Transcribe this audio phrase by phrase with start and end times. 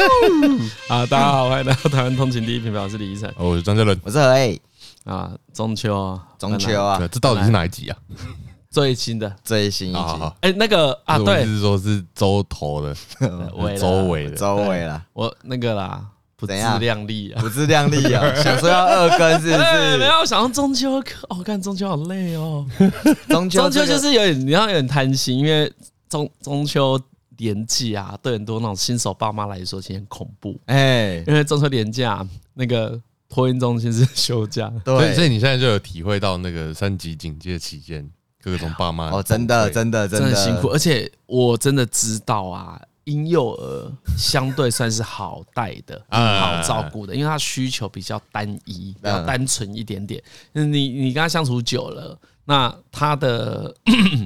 [0.88, 4.60] 啊，大家好，欢迎来到台湾通勤第一品牌，我是李依晨，哦，我是张嘉伦，我是何以
[5.04, 7.96] 啊，中秋啊，中秋啊，这到底是哪一集啊？
[8.70, 9.34] 最新的。
[9.44, 10.00] 最新一集，
[10.40, 12.94] 哎，那个啊，对，是说是周头的，
[13.76, 16.02] 周尾的，周围了，我那个啦，
[16.36, 19.98] 不自量力啊，不自量力啊，想说要二更是不是？
[19.98, 20.92] 没有，想到中秋，
[21.28, 22.64] 哦，看中秋好累哦，
[23.28, 25.70] 中秋中秋就是有点，你要有点贪心，因为
[26.08, 26.98] 中中秋。
[27.40, 30.60] 年纪啊，对很多那种新手爸妈来说，其实很恐怖。
[30.66, 38.08] 哎，因为中秋连假那个托婴中心是休假，对，所以你现在就有体会到那个三级警戒期间
[38.42, 40.68] 各种爸妈哦，真的，真的，真的辛苦。
[40.68, 50.22] 而且我真的知道啊，婴幼儿相对算是好带的，好照顾的，因为他需求比较单一，比较单纯一点点。
[50.52, 53.74] 你你跟他相处久了，那他的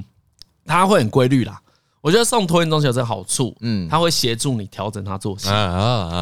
[0.65, 1.61] 他会很规律啦。
[2.05, 5.49] 我觉得送托婴中心有这个好处，嗯，他会协助你调整他作息，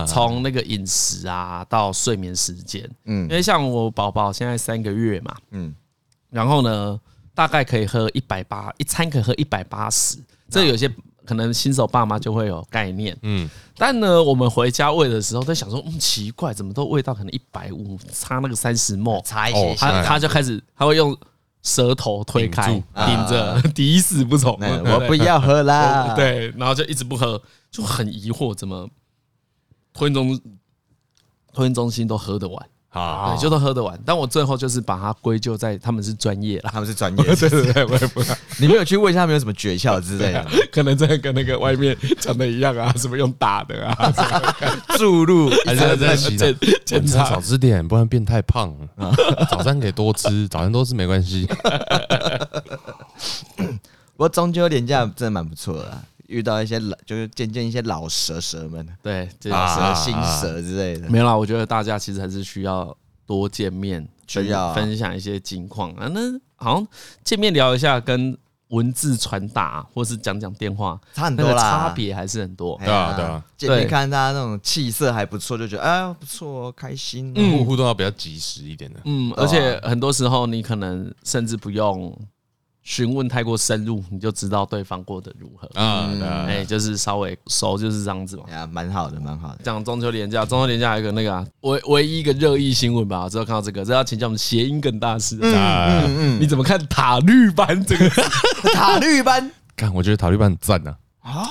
[0.08, 5.76] 从那个饮食啊到睡眠时间，嗯，因为像我宝宝现在三个月嘛，嗯，
[6.30, 6.98] 然后呢，
[7.36, 10.18] 大概可以喝一百八，一餐可以喝一百八十，
[10.50, 10.90] 这有些
[11.26, 21.14] 可能新手爸妈就会有概念，嗯，但呢，我们回家喂的时候在想说，嗯，奇怪，怎么都喂到可能一百五，差那个三十 ml，差一些，他他就开始他会用。
[21.64, 24.52] 舌头推开，顶着，抵死不从。
[24.86, 26.14] 我不要喝啦。
[26.14, 28.88] 对，然后就一直不喝，就很疑惑，怎么
[29.94, 30.40] 托婴中
[31.54, 32.70] 托婴中心都喝得完？
[32.94, 34.00] 啊，对，就都喝得完。
[34.06, 37.24] 但我最后就是把它归咎在他们是专业了，他们是专业。
[37.36, 38.38] 对对对，我也不知道。
[38.60, 40.46] 你没有去问一下他们有什么诀窍之类的？
[40.72, 44.14] 可能真的跟那个外面讲的一样啊，什么用打的啊，
[44.98, 48.74] 注入还是在洗检检查，少吃点，不然变太胖。
[49.50, 51.48] 早餐可以多吃，早餐多吃没关系。
[54.16, 55.98] 不过中秋连假真的蛮不错的。
[56.34, 61.08] 遇到一些老，就是见见一些老蛇蛇们，对，这老蛇、新蛇之类的。
[61.08, 62.96] 没有啦，我觉得大家其实还是需要
[63.28, 66.10] 多见面，需要分享一些近况啊。
[66.12, 66.20] 那
[66.56, 66.88] 好像
[67.24, 68.36] 见面聊一下，跟
[68.70, 72.76] 文字传达或是讲讲电话差很多啦，差别还是很多。
[72.84, 73.46] 对啊，对啊。
[73.56, 77.32] 见面看大家那种气色还不错，就觉得哎不错，开心。
[77.36, 79.00] 互互动要比较及时一点的。
[79.06, 82.18] 嗯，而且很多时候你可能甚至不用。
[82.84, 86.10] 询问太过深入，你就知道对方过得如何啊？
[86.48, 88.44] 哎，就是稍微熟，就是这样子嘛。
[88.52, 89.60] 呀，蛮好的，蛮好的。
[89.64, 95.40] 讲中秋连假，中秋连假还有一个那个、啊、唯唯一一个热议新闻吧，之后看到这个，这要请教我们谐音梗大师。
[95.42, 98.10] 嗯嗯嗯，你怎么看塔绿班这个
[98.76, 99.50] 塔绿班？
[99.78, 100.94] 看，我觉得塔绿班很赞呐。
[101.22, 101.50] 啊，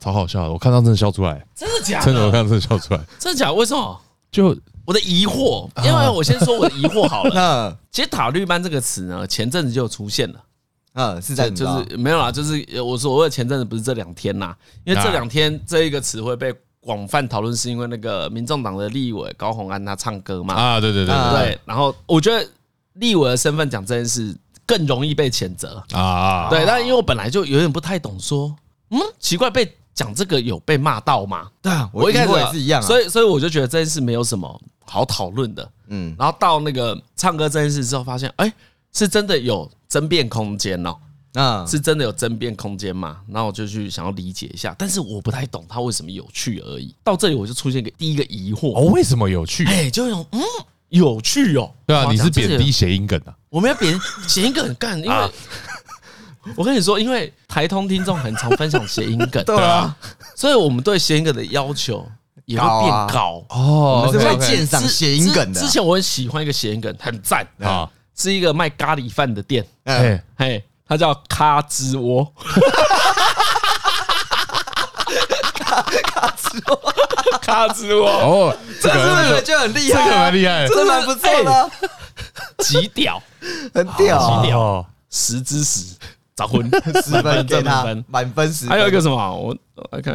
[0.00, 1.46] 超好笑的，我看到真的笑出来。
[1.54, 2.06] 真的假的？
[2.06, 3.00] 真的，我看到真的笑出来。
[3.20, 3.54] 真的假的？
[3.54, 4.00] 为什么？
[4.32, 4.56] 就。
[4.84, 7.76] 我的疑惑，因为我先说我的疑惑好了。
[7.92, 10.40] 其实“塔绿班”这个词呢，前阵子就出现了。
[10.94, 14.54] 嗯，是在就是没有啦，就是我说的前阵子不是这两天呐，
[14.84, 20.54] 因为这两天这一个词汇被广泛讨论，是因为那个民众党的立委高虹安他唱歌嘛。
[20.54, 21.58] 啊，对对对对。
[21.64, 22.46] 然后我觉得
[22.94, 26.48] 立委的身份讲这件事更容易被谴责啊。
[26.50, 28.54] 对，但因为我本来就有点不太懂，说
[28.90, 29.76] 嗯，奇怪被。
[29.94, 31.50] 讲这个有被骂到吗？
[31.60, 34.60] 对啊，我一开始也是一样，所以所以我就觉得这件事没有什么
[34.92, 35.70] 好讨论的。
[35.88, 38.52] 嗯，然后到那个唱歌这件事之后，发现哎，
[38.92, 40.94] 是真的有争辩空间哦。
[41.34, 43.20] 啊，是真的有争辩空间嘛？
[43.26, 46.94] 然后我就去想要理解一下，但是我不太懂它为什么有趣而已。
[47.02, 49.64] 到这里我就出现一个第一个疑惑哦，为什么有趣？
[49.64, 50.40] 哎，就有嗯
[50.90, 51.72] 有趣哦。
[51.86, 53.34] 对啊，你是贬低谐音梗啊？
[53.48, 53.98] 我们要贬
[54.28, 55.30] 谐音梗很干，因为。
[56.56, 59.96] 我跟你说，因为台通听众很常分享谐音梗， 对啊，
[60.34, 62.04] 所以我们对谐音梗的要求
[62.44, 64.04] 也会变高哦。
[64.06, 65.60] 我们是会鉴赏谐音梗的。
[65.60, 72.32] 之前我很喜欢一个谐音梗，很赞啊，是一个卖咖喱饭的店，哎嘿，它叫咖吱窝，
[75.54, 76.92] 咖咖吱窝，
[77.40, 81.70] 咖吱窝哦，这个就很厉害，这个蛮厉害，真的蛮不错的，
[82.58, 83.22] 极屌，
[83.72, 85.94] 很屌，极屌，十之十。
[86.34, 86.66] 早婚。
[87.04, 88.66] 十分，给他满分十。
[88.66, 89.36] 还有一个什么？
[89.36, 89.54] 我
[89.90, 90.14] 来看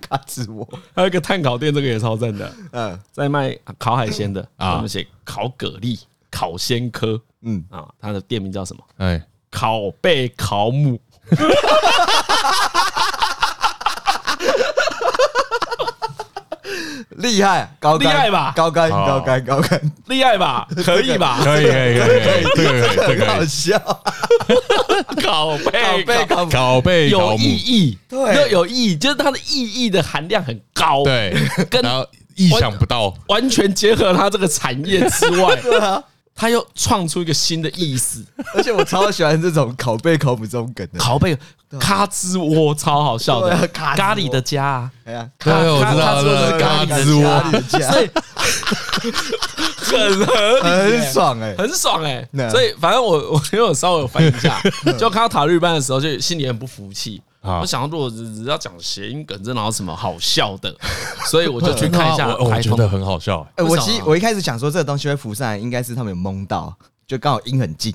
[0.00, 2.52] 卡子窝，还有一个碳烤店，这个也超赞的。
[2.72, 6.00] 嗯，在卖烤海鲜的啊，我们写烤蛤蜊、
[6.30, 7.20] 烤鲜科。
[7.42, 8.82] 嗯啊，他的店名叫什么？
[8.98, 11.00] 哎，烤贝烤母。
[17.22, 18.52] 厉害，高厉害吧？
[18.54, 20.66] 高干，高干，高干，厉害吧？
[20.84, 21.38] 可以吧？
[21.42, 23.78] 可以，可以，可以，可以，这个这个好笑。
[25.16, 31.34] 拷贝，拷贝，拷贝，有意义，对，有意义，就是它的意义的含量很高，对，
[31.70, 31.82] 跟
[32.34, 36.02] 意想不到，完全结合它这个产业之外， 对啊，
[36.34, 38.24] 他又创出一个新的意思，
[38.54, 40.98] 而且我超喜欢这种拷贝考古这种梗的。
[40.98, 41.36] 拷贝
[41.78, 48.10] 咖吱窝超好笑的，咖喱的家，哎呀，对，我知道了，咖喱窝，所以
[49.84, 52.28] 很合理，很爽哎，很爽哎。
[52.50, 54.60] 所以反正我我因为我稍微有翻一下，
[54.98, 57.22] 就看到塔绿班的时候，就心里很不服气。
[57.42, 60.72] 我想，如果只要讲谐音梗，这哪有什么好笑的？
[61.26, 62.34] 所以我就 去看一下。
[62.36, 63.44] 我觉得很好笑。
[63.56, 66.72] 哎，我其实我一开始想说这个东西会浮上来，应该是他们有蒙到，
[67.06, 67.92] 就刚好音很近，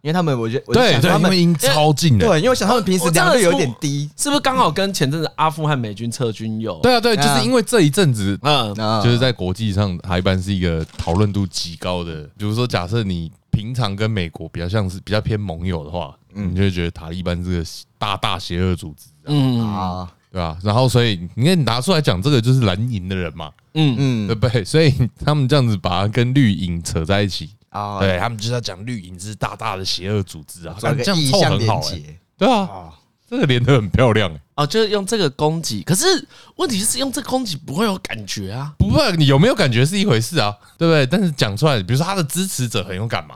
[0.00, 2.26] 因为他们我觉得对对，他们音超近的。
[2.26, 6.78] 对，因为我想他们平时良率有点低，是不是刚好跟前阵子阿富汗美军撤军有？
[6.80, 12.22] 对啊，对，就是因为这一阵子，嗯，就是在国际上，塔利班是一个讨论度极高的。
[12.38, 16.14] 比如说，假设你平常跟美国比较像是比较偏盟友的话。
[16.34, 17.64] 嗯，你就会觉得塔利班这个
[17.98, 20.58] 大大邪恶组织，嗯啊，对吧？
[20.62, 23.96] 然后所以你看你拿出来讲这个就是蓝营的人嘛，嗯。
[23.98, 24.62] 嗯，对不对？
[24.66, 24.92] 所以
[25.24, 27.50] 他们这样子把它跟绿营扯在一起。
[27.70, 32.00] 啊，对他们就是要讲绿营是大大的邪恶组织啊，这样凑很好哎，
[32.38, 32.94] 对啊，
[33.28, 36.06] 这个连的很漂亮哎，哦，就是用这个攻击，可是
[36.54, 41.04] 问题是用这个攻击不会有感觉啊，不会，你有没有感觉是一回事啊，对不对？
[41.04, 43.34] 但是讲出来，比如说他的支持者很有感嘛。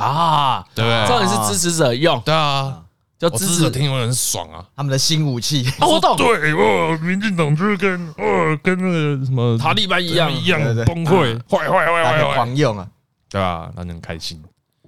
[0.00, 2.82] 啊，对，重点是支持者用，对啊，
[3.18, 10.32] 就支持者听完很爽啊，他们的新武器，我懂，对，哦，民进党就是跟哦跟那个什么塔利班一样。
[10.32, 12.88] 一样崩溃，坏坏坏坏坏，狂用啊，
[13.28, 13.70] 对吧？
[13.76, 14.42] 那就很开心。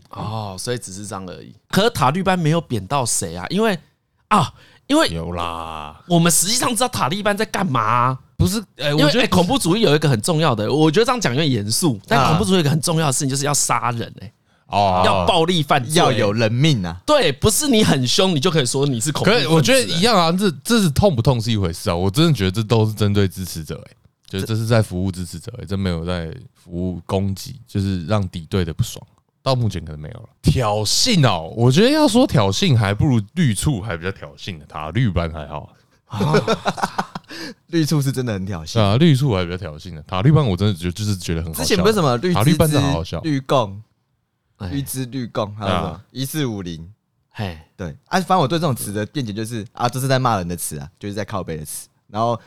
[0.08, 1.54] 哦，所以只是这样而已。
[1.68, 3.46] 可是塔利班没有贬到谁啊？
[3.50, 3.78] 因为
[4.28, 4.52] 啊，
[4.86, 8.62] 因为有啦，我们实际上知道塔利班在干嘛，不是？
[8.78, 14.32] 哎，我觉得恐怖主义有一个很重要的，我觉得这样讲有点严肃，但恐怖主义有一个很重要的事情就是要杀人，哎。
[14.72, 16.98] 哦，要暴力犯罪，要有人命啊！
[17.04, 19.30] 对，不是你很凶，你就可以说你是恐怖。
[19.30, 21.94] 可是我觉得一样啊，这这是痛不痛是一回事啊。
[21.94, 23.92] 我真的觉得这都是针对支持者，哎，
[24.26, 29.06] 就是这是在服务支持者，哎，真没有在服务攻击，就是让敌对的不爽。
[29.42, 31.52] 到目前可能没有了挑衅哦。
[31.54, 35.74] 我觉得要说挑衅，还不如绿处还比较挑衅的，塔绿班还好。
[37.68, 41.62] 绿处是真的很挑衅啊，绿处还比较挑衅的，塔绿班我真的觉就是觉得很好笑。
[41.62, 43.20] 之前为什么绿塔绿班是好好笑？
[43.20, 43.82] 绿共。
[44.70, 46.92] 绿之绿共，还有什么一四五零？
[47.30, 51.88] 嘿，对，啊，反正我对这种词的辩解就是啊，这是在骂人的词啊，就是在靠背的词。
[52.08, 52.38] 然后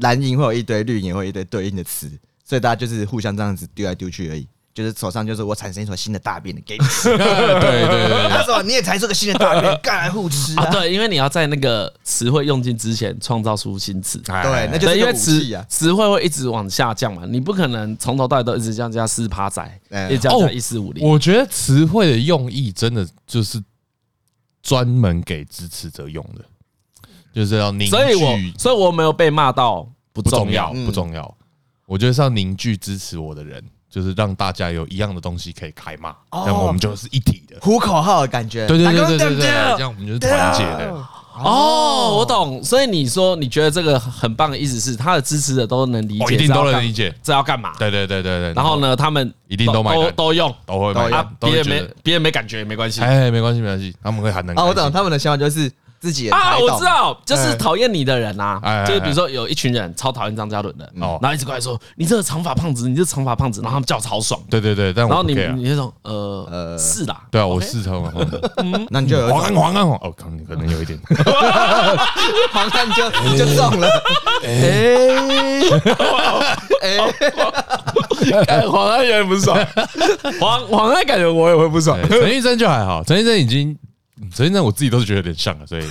[0.00, 2.10] 蓝营会有一堆，绿营会有一堆对应的词，
[2.44, 4.46] 所以大家就是互相这样子丢来丢去而已。
[4.74, 6.84] 就是手上就是我产生一坨新的大便的给你。
[6.88, 10.70] 吃，对对对，他说你也产生个新的大便，干来互吃啊？
[10.70, 19.80] 对，因为你要在那个词汇用尽之前创造出新词，对，那就是因为词词汇会一直往下降嘛，你不可能从头到尾都一直这样加四趴仔，
[20.10, 21.06] 一直加一四五零。
[21.06, 23.62] 我觉得词汇的用意真的就是
[24.62, 26.44] 专门给支持者用的，
[27.34, 30.72] 就是要凝聚，所以我所以我没有被骂到不重要。
[30.72, 31.36] 不重要，
[31.86, 33.64] 我觉得是要凝聚支持我的人。
[33.90, 38.66] 就是让大家有一样的东西可以开骂，这样我们就是一体的，呼口号的感觉。
[38.66, 39.46] 对对对对对对，
[39.76, 40.94] 这样我们就是团结的。
[41.40, 42.62] 哦，我懂。
[42.64, 47.72] 所以你说你觉得这个很棒的意思是，他的支持者都能理解，一定都能理解这要干嘛？
[47.78, 48.52] 对对对对对。
[48.54, 51.26] 然后呢，他们一定都买都都用都会买。
[51.40, 54.54] 别人没别人没感觉没关系，哎，没关系没关系，他们会喊能。
[54.56, 54.90] 哦，我懂。
[54.90, 55.70] 他们的想法就是。
[56.00, 70.98] 自己啊，我知道，就是讨厌你的人呐，就是比如说有一群人超讨厌张嘉伦的，然后一直过来说你这个长发胖子，你这长发胖子，然后他们叫超爽，对对对，然后你你那种呃呃是啦，对啊，我是长发胖子， 嗯， 那你就有黄安黄安黄，哦，可能可能有一点，
[72.52, 73.88] 黄安就就中了，
[74.44, 75.58] 哎，
[78.70, 79.58] 黄安有点不爽，
[80.40, 83.76] 黄黄安感觉我也会不爽，陈玉珍就还好，陈玉珍已经。
[84.32, 85.82] 所以呢，我自己都是觉得有点像了，所以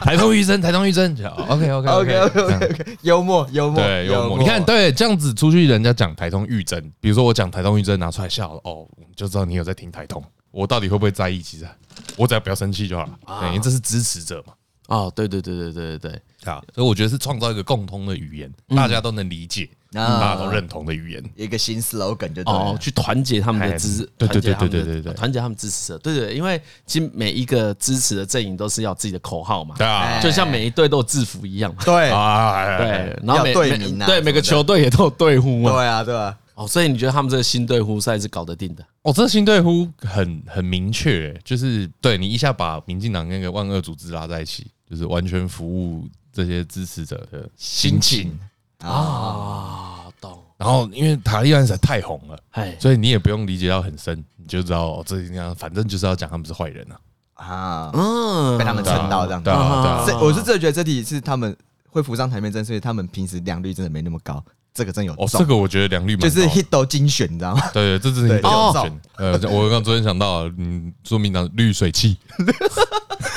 [0.00, 1.12] 台通医生，台通医生
[1.48, 4.38] ，OK OK OK OK OK，幽默幽默，对幽默。
[4.38, 10.22] 你看，对这样子出去，人家讲台通育真，比如说我讲台通育真拿出来笑了，哦，就知道你有在听台通。
[10.50, 11.42] 我到底会不会在意？
[11.42, 11.68] 其实
[12.16, 14.54] 我只要不要生气就好了，因为这是支持者嘛。
[14.86, 19.68] 哦，对对对对对对对，啊，所以我觉得是创造一个共通的语言，大家都能理解。
[19.90, 32.10] 大家都认同的语言，一个新 slogan 就哦，去团结他们的支持，对对对对对对对，团结他们支持者，对对，因为其实每一个支持的阵营都是要自己的口号嘛，对啊，就像每一队都有制服一样，对。
[32.10, 38.84] 啊， 对，然后每队名啊，对每个球队也都有队呼嘛，对啊，对啊，哦，所以你觉得他们这个新队呼赛是搞得定的？
[39.02, 48.38] 哦，这个新队呼很很明确，就是对你一下把民进党跟个万恶组织拉在一起，就是完全服务这些支持者的心情
[48.78, 50.06] 啊。
[50.20, 56.98] 懂然后，因为塔利班实在太红了，哎所以你也不用理解到很深，你就知道这样，反正就是要讲他们是坏人啊，
[57.34, 59.44] 啊，嗯，被他们蹭到这样子。
[59.44, 60.18] 对啊，对啊。
[60.20, 61.56] 我是真的觉得这题是他们
[61.88, 64.44] 会浮上台面，真是因为他们平时良率真的没那么高，
[64.74, 67.62] 这个真有哦，这个我觉得良率就是 hit 精选，你知道吗？
[67.72, 69.00] 对对，这是 hit 精选。
[69.16, 72.18] 呃，我刚昨天想到，嗯，说明党滤水器，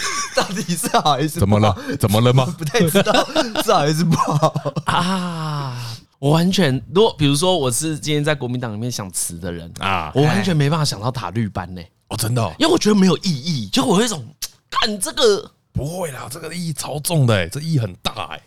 [0.41, 1.75] 到底是好还是怎么了？
[2.00, 2.45] 怎么了吗？
[2.57, 3.13] 不太知道
[3.63, 4.53] 是好还是不好
[4.86, 5.98] 啊。
[6.19, 11.81] 我完全，如果比如说我是今天在国民党里面想辞的人啊，我完全没办法想到塔绿班呢。
[12.10, 14.24] 哦，真的，因为我觉得没有意义，就我有一种，
[14.69, 18.41] 干这个不会啦，这个意义超重的，这意义很大哎，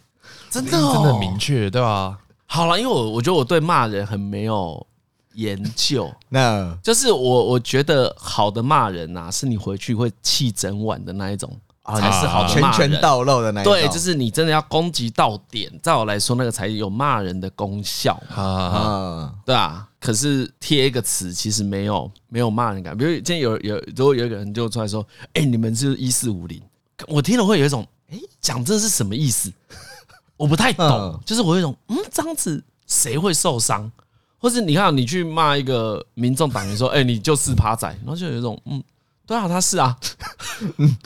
[0.51, 2.19] 真的真的很明确，对吧？
[2.47, 4.87] 好了，因为我我觉得我对骂人很没有
[5.33, 11.59] 研究，那就是我我觉得好的骂人呐，是你回去会气整晚的那一种。
[11.85, 13.63] 才是好的骂人，拳拳到肉的那。
[13.63, 18.21] 对，就是你真的要攻击到点，在我来说，那个才有骂人的功效。
[18.35, 19.87] 啊，对啊。
[20.01, 22.97] 可是贴一个词，其实没有没有骂人感。
[22.97, 26.61] 比如今天有有，如果有一个人就出来说：“哎，你们是一四五零。”
[27.09, 29.51] 我听了会有一种，哎，讲这是什么意思？
[30.37, 31.19] 我不太懂。
[31.25, 33.91] 就是我有一种，嗯，这样子谁会受伤？
[34.39, 38.83] 或是你看，你去骂一个民众党员说：“哎，你就是趴仔。”然后就有一种，嗯，
[39.27, 39.97] 对啊，他是啊，
[40.77, 40.97] 嗯。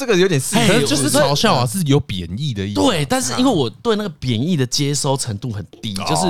[0.00, 2.80] 这个有点是，就是嘲笑啊，是有贬义的意思。
[2.80, 6.24] 对，但是因为我对那个贬义的接收程度很低，就是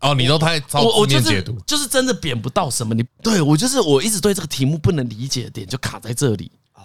[0.00, 2.94] 哦，你都太我我就是就是真的贬不到什么。
[2.94, 6.52] 你对我就是我一直对这个题目不能理解的点就卡在这里。
[6.74, 6.82] 哦，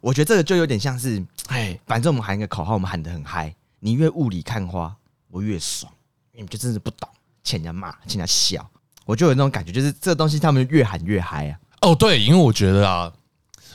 [0.00, 3.54] 我觉得这个就有点像是，哎，反正我们喊一个口号，我们喊得很嗨。
[3.80, 4.96] 你越雾里看花，
[5.30, 5.92] 我越爽。
[6.32, 7.06] 你们就真是不懂，
[7.44, 8.66] 欠人家骂，欠人家笑，
[9.04, 11.58] 我就有那种感觉，就是这个东西他们越喊越嗨啊。
[11.82, 13.12] 哦，对，因为我觉得啊。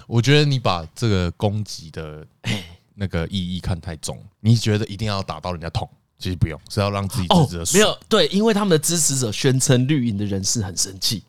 [0.07, 2.25] 我觉得你把这个攻击的
[2.93, 11.23] 那个意义看太重，你觉得一定要打到人家痛，其实不用，是要让自己支持者没有对，因为他们的支持者宣称绿营的人士很生气，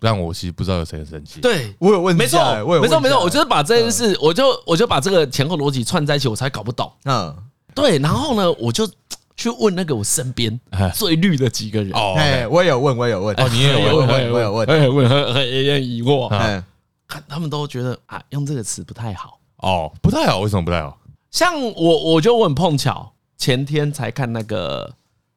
[0.00, 1.40] 让我其实不知道有谁很生气。
[1.40, 1.74] 对。
[1.78, 2.38] 我有问题，没错，
[2.80, 6.90] 没错，没错，我就是把这件事，我就我就把这个前后逻辑串在一起，我才搞不懂。
[7.04, 7.36] 嗯，
[7.74, 8.88] 对，然后呢，我就
[9.36, 10.58] 去问那个我身边
[10.94, 11.92] 最绿的几个人。
[11.92, 12.14] 哦，
[12.50, 16.62] 我也有问，我也有问，哦，你也有问，我也有问，我也问，很很有点疑惑。
[17.08, 19.38] 看他们都觉得啊，用这个词不太好。
[19.58, 20.98] 哦，不太好，为什么不太好？
[21.30, 24.94] 像我，我就我很碰巧，前天才看那个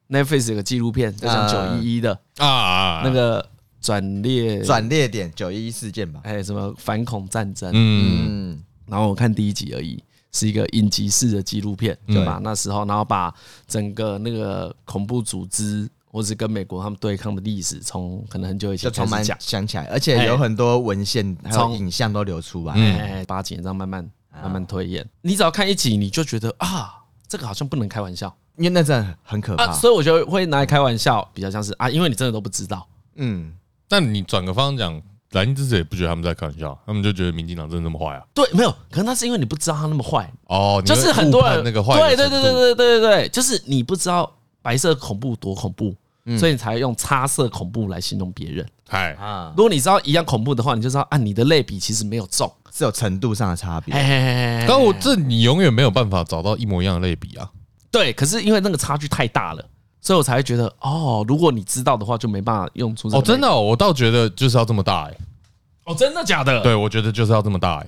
[0.08, 3.48] Netflix 有个纪录片，就像九一一的啊，那个
[3.80, 13.34] 转捩转捩点九一一事件吧，还有什么反恐战争，嗯，然后我看第一集而已，是一个影集式的纪录片，就把那时候，然后把
[13.66, 15.88] 整个那个恐怖组织。
[16.12, 19.36] 或是跟美国他们对抗的历史，从可能很久以前就开始讲。
[19.38, 24.10] 想起来，而且有很多文献还有影像都流出来，哎，八几年这样慢慢
[24.42, 25.08] 慢慢推演。
[25.22, 26.94] 你只要看一集，你就觉得啊，
[27.28, 29.72] 这个好像不能开玩笑，因为那真的很可怕。
[29.72, 32.84] 所以我觉得会拿来开玩笑，比较像是啊，因为你真的都不知道。
[33.14, 33.52] 嗯，
[33.88, 38.22] 但你转个方向讲，蓝营支持也不觉得他们在开玩笑，他们就觉得民进党真的那么坏啊？
[38.34, 40.28] 对，没有，可能那是因为你不知道他那么坏。
[40.46, 44.28] 哦，就是很多人那个坏，对对对对对对对对，就是你不知道
[44.62, 45.94] 白色恐怖多恐怖。
[46.38, 48.64] 所以你才用擦色恐怖来形容别人。
[48.88, 53.92] 哎啊，如果你知道一样恐怖的话，你就知道按你的类比其实没有重，是有程度上的差别。
[54.68, 57.50] 但我这你永远没有办法找到一模一样的类比啊。
[57.90, 59.64] 对，可是因为那个差距太大了，
[60.00, 63.08] 所以我才会觉得哦，如果你知道的话，就没办法用出。
[63.08, 65.16] 哦，真的，我倒觉得就是要这么大哎。
[65.86, 66.60] 哦，真的假的？
[66.60, 67.86] 对，我觉得就是要这么大哎，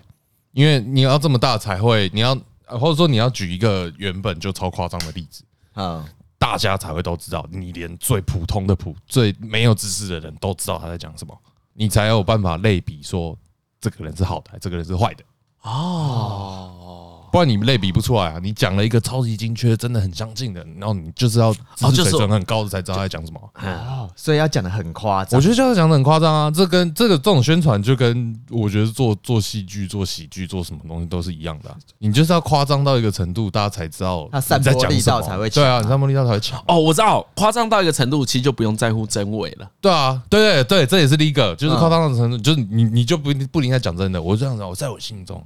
[0.53, 2.35] 因为你要这么大才会，你要
[2.67, 6.05] 或者说你要举一个原本就超夸张的例子啊。
[6.43, 11.41] 大家才会都知道，你连最普通的普、最没有知识的人都知道他在讲什么，
[11.73, 13.39] 你才有办法类比说，
[13.81, 15.23] 这个人是好的，这个人是坏的。
[15.61, 17.02] 哦。
[17.33, 18.39] 不然你类比不出来啊！
[18.43, 23.41] 你讲了一个超级精确，真的很相近的，然后你就是要知识水准很高的才知道他在讲什么。
[23.55, 25.39] 哦，所以要讲的很夸张。
[25.39, 26.51] 我觉得就是讲的很夸张啊！
[26.51, 31.75] 这跟这个这种宣传就跟我觉得做做戏剧、做喜剧、做什么东西都是一样的。
[31.97, 34.29] 你就是要夸张到一个程度，大家才知道。
[34.31, 35.65] 他散播力道才会强。
[35.65, 36.63] 对啊，你散播力道才会强。
[36.69, 39.67] 哦，我知道，夸张到一个程度，其实就不用在乎真伪了。
[39.81, 44.21] 对啊，对对对，这也是第一个，就是夸张的程度，就是你你就不不应该讲真的。
[44.21, 45.43] 我这样子，我在我心中。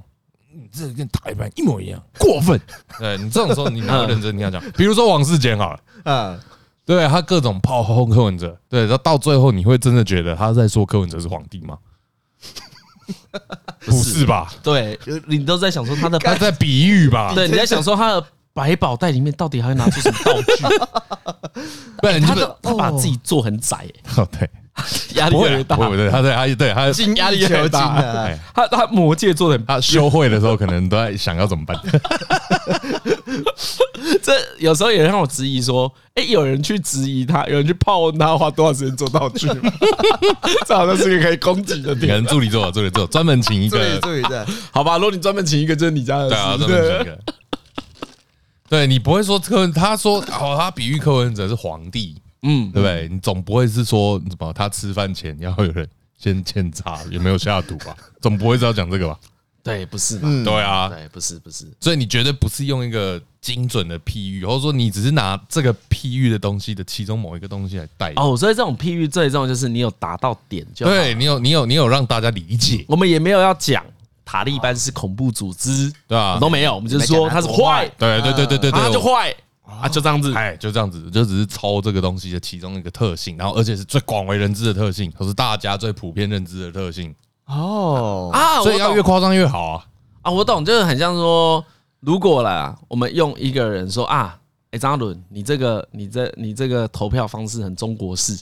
[0.59, 2.59] 你这跟台湾一模一样，过分。
[2.97, 4.35] 对你这种时候，你哪会认真？
[4.35, 6.39] 你要讲，比如说王世坚好了，嗯，
[6.83, 11.77] 对他各种炮轰柯文哲，对，到到最后，你会真的觉得他在说柯文哲是皇帝吗？
[13.85, 14.51] 不是吧？
[14.63, 17.33] 对，你都在想说他的他在比喻吧？
[17.35, 21.61] 对，你在想说他的百宝袋里面到底还会拿出什么道具？
[22.01, 23.87] 不然他他把自己做很窄，
[24.17, 24.49] 哦，对。
[25.15, 31.75] 压力特别大，对对，他在他对他金压力越大，他他魔戒做的，他修会的时候可能都在想要怎么办。
[34.21, 39.47] 这有时候也让我质疑说，哎，有人去质疑他，有人去泡问他花多少时间做道具，
[40.67, 42.07] 这好像是一个可以攻击的点。
[42.07, 44.97] 可能助理做，助理做，专门请一个助理，的，好吧？
[44.97, 47.19] 如果你专门请一个，就是你家的，对啊，专门请一个。
[48.69, 53.07] 对你不会说柯，他说哦，他比喻柯文哲是皇帝，嗯，对不对？
[53.09, 57.95] 你总不会是说什么他吃饭前要有人先检查有没有下毒吧？
[58.21, 59.19] 总不会是要讲这个吧？
[59.63, 61.65] 对，不是，对啊，对，不是，不是。
[61.79, 68.37] 所以你绝对不是用一个精准的譬喻，或者说你只是拿这个譬喻的东西的其中某一个东西来带哦。
[68.37, 72.85] 所以这种譬喻最重要就是你有达到点就好，对你有，你有，你有让大家理解。
[72.87, 73.83] 我们也没有要讲。
[74.29, 76.37] 塔利班是恐怖组织，对吧？
[76.37, 79.33] 都没有，我们就是说他是坏，对对对对对对，他就坏
[79.67, 87.13] 啊，就这样子，哎，就这样子，就只是抄这个东西的其中一个特性，然后而且是最广为人知的特性，都是大家最普遍认知的特性。
[87.45, 89.85] 哦啊，所以要越夸张越好啊！
[90.23, 91.63] 啊，我懂，就是很像说，
[91.99, 94.37] 如果啦，我们用一个人说啊，
[94.71, 98.37] 哎，张伦，你这个你这你这个投票方式很中国式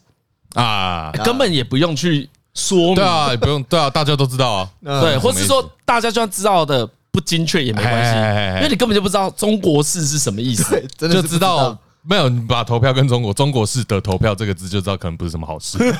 [0.53, 2.29] 啊，根本也不用去。
[2.57, 4.69] 说明对啊，也不用对啊，大家都知道啊。
[4.81, 15.77] 对，或是说大家就算知道的不精确也没关系，因为你根本就不知道中国式是什么意思，就知道没有你把投票跟中国中国式的投票这个字就知道可能不是什么好事。
[15.77, 15.91] 对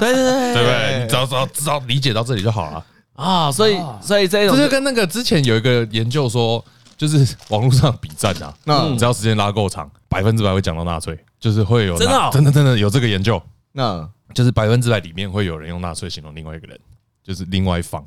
[0.00, 0.64] 对对，对。
[0.64, 1.02] 不对？
[1.04, 2.84] 你只要只要知道理解到这里就好了。
[3.14, 3.52] 啊。
[3.52, 6.62] 所以所以这种就是跟那个之前有一个研究说，
[6.96, 13.40] 就是网络上比战啊，那只要时间拉够长，百分之百会讲到纳粹，就是会有真的真的真的有这个研究。
[13.72, 14.08] 那。
[14.34, 16.80] 就是百分之百里面会有人用纳粹形容另外一个人，
[17.22, 18.02] 就是另外一方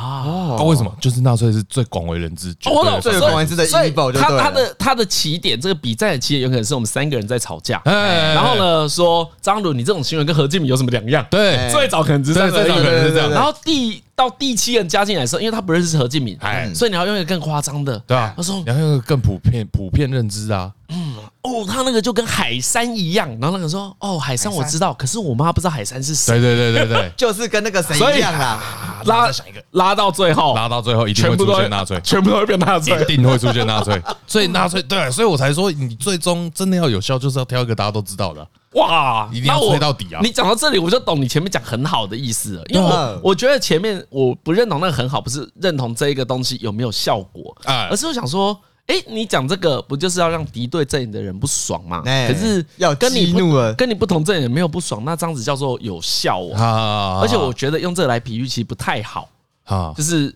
[0.00, 0.62] 啊？
[0.64, 0.92] 为什么？
[1.00, 4.12] 就是纳粹是最广为人知，我懂，最广为人知的阴谋。
[4.12, 11.24] 他他的他的起点，这个比赛的起点有可能是我们三个人在吵架，然后呢说张鲁，你这种行为跟何敬明有什么两样？
[11.30, 14.02] 对，最早可能只是这样，然后第。
[14.16, 20.70] 到第七人加进来的时候，因为他不认识何敬敏，哎所以你要用一个更夸张的，对啊，他说你要用一个更普遍、普遍认知啊。
[20.90, 26.38] 嗯，哦，他那个就跟海山一样，然后那个说，哦，海山我知道，可是我妈不知道海山是谁。
[26.38, 29.02] 对对对对对， 就是跟那个谁一样啊。
[29.06, 34.00] 拉想一个，拉到最后，拉到最后一定会出现纳粹，全部都会变纳粹，一定会出现纳粹。
[34.26, 38.46] 所以纳粹对，所以我才说，你最终真的要有效，就是要挑一个大家都知道的。
[38.74, 40.20] 哇，一定要吹到底啊！
[40.22, 52.02] 你讲到这里，我就懂你前面讲很好的意思了，因为我我觉得前面我不认同那个很好，不是认同这一个东西有没有效果，而是我想说，哎，你讲这个不就是要让敌对阵营的人不爽吗？
[52.04, 53.32] 可是要跟你
[53.76, 57.20] 跟你不同阵营没有不爽，那这样子叫做有效啊！
[57.22, 59.28] 而且我觉得用这个来比喻其实不太好
[59.64, 60.34] 啊，就是。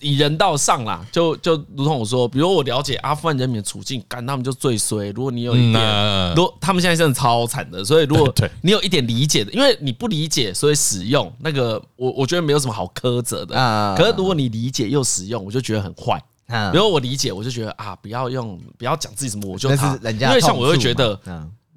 [0.00, 5.10] 以人道上啦，就就如同我说，比如我了解阿富汗人民的处境，干他们就最衰。
[5.12, 8.32] 如果你有一点，如果他们现在真的超惨的，所以如果
[8.62, 13.54] 你有一点理解的，因为你不理解，所以使用那个，我我觉得没有什么好苛责的。
[13.96, 16.22] 可是如果你理解又使用，我就觉得很坏。
[16.70, 21.18] 比如我理解，我就觉得啊，不要用，不要讲自己什么，我就他，因为像我会觉得。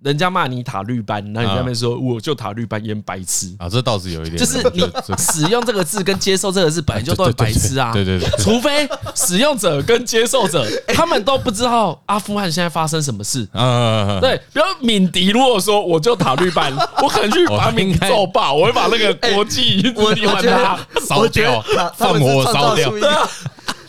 [0.01, 3.53] 人家骂你塔绿班，然后你在那边说我就塔绿班阉白痴。
[3.59, 4.81] 啊，这倒是有一点，就是你
[5.17, 21.63] 使用这个字跟接受这个字本来就都是白痴啊，对对对，除非使用者跟接受者 他们都不知道阿富汗现在发生什么事，嗯，对，比如敏迪如果说我就塔绿斑， 我可能去把敏迪揍爆，我会把那个国际我喜欢他烧掉，
[21.97, 22.91] 放火烧掉。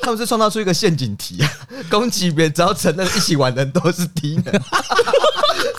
[0.02, 1.50] 他们是创造出一个陷阱题啊，
[1.90, 4.44] 攻击别人只要承认一起玩的人都是敌人，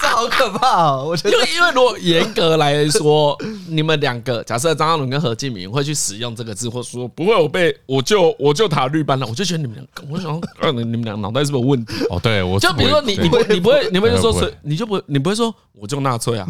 [0.01, 1.05] 这好可怕哦！
[1.07, 10.39] 我觉得，因为因为如果严格来说，你们两个假设张嘉伦跟何敬明会去使用这个字，或说不会，我被我就我就塔绿班了，我就觉得你们两个，我想，
[10.75, 11.93] 你们俩脑袋是不是有问题？
[12.09, 16.45] 哦，对，我就比如说你你不你不会你不会说，你就不你不会说我就纳粹啊。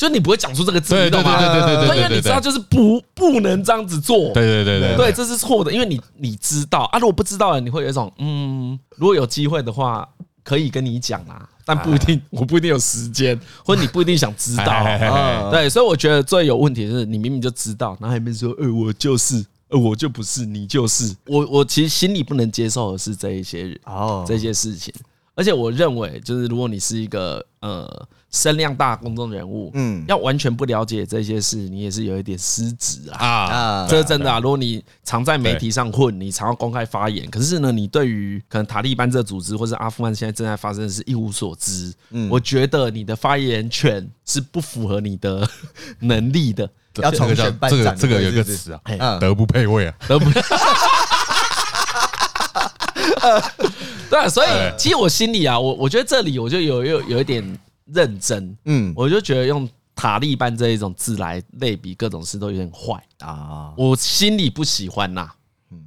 [0.00, 1.38] 就你不会讲出这个字，你懂吗？
[1.38, 6.88] 对对对对对，因为你知道就是不不能这样子做，对对对对，对，这是错的，因为你你知道。
[6.90, 10.08] 啊，如果不知道了，你会有一种嗯，如果有机会的话，
[10.42, 14.82] 可以跟你讲啊，但不一定，我不一定有时间，或者你不一定想知道，
[15.50, 24.94] 对，所以我觉得最有问题的是，你明明就知道，然后还没说，呃，我就是，呃，我就不是，你就是，我我其实心里不能接受的是这一些人哦，这些事情，
[25.34, 28.08] 而且我认为，就是如果你是一个呃。
[28.30, 33.86] 声量大公众人物，嗯，要完全不了解这些事，你也是有一点失职啊啊！
[33.88, 34.38] 这是真的啊！
[34.38, 45.48] 如果你常在媒体上混，你常要公开发言，可是呢，你对于可能塔利班这组织或者阿富汗现在正在发生的事一无所知，嗯，我觉得你的发言权是不符合你的
[45.98, 46.70] 能力的。
[47.02, 50.30] 要重选班长，这个有一个词啊，德不配位啊，德不。
[54.08, 57.58] 对，所以其实我心里啊，我我觉得这里我就有有有一点。
[57.92, 63.02] 认真，嗯，我就觉得用塔利班这一种字来类比各种事都有点坏。
[63.18, 65.30] 啊，我心里不喜欢呐。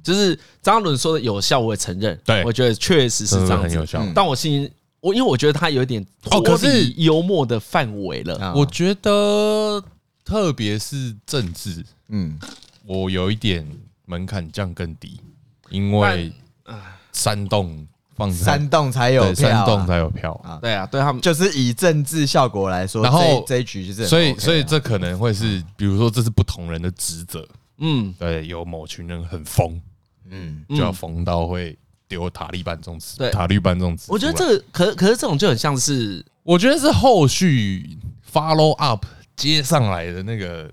[0.02, 4.12] 就是张伦说的有效，我也承认，对，我觉得确实是这样子。
[4.14, 8.54] 但我心里，我因为我觉得他有一点脱离幽默的范围了。
[8.56, 9.84] 我觉得
[10.24, 12.38] 特别是政治，嗯，
[12.86, 13.66] 我有一点
[14.06, 15.20] 门槛降更低，
[15.68, 16.32] 因为
[17.12, 20.32] 煽动放山洞才有票，山洞才有票。
[20.44, 20.58] 啊！
[20.62, 27.46] 对啊，对他们就是以政治效果来说，然后这一局就是，所以所以这可能会是，比如说这是不同人的职责，
[27.78, 29.80] 嗯，对，有某群人很疯，
[30.30, 34.12] 嗯，就要疯到会丢塔利班这种词，塔利班这种词。
[34.12, 37.98] 我觉得这个可可是这种就很像是，我觉得是后续
[38.32, 39.04] follow up
[39.36, 40.70] 接上来的那个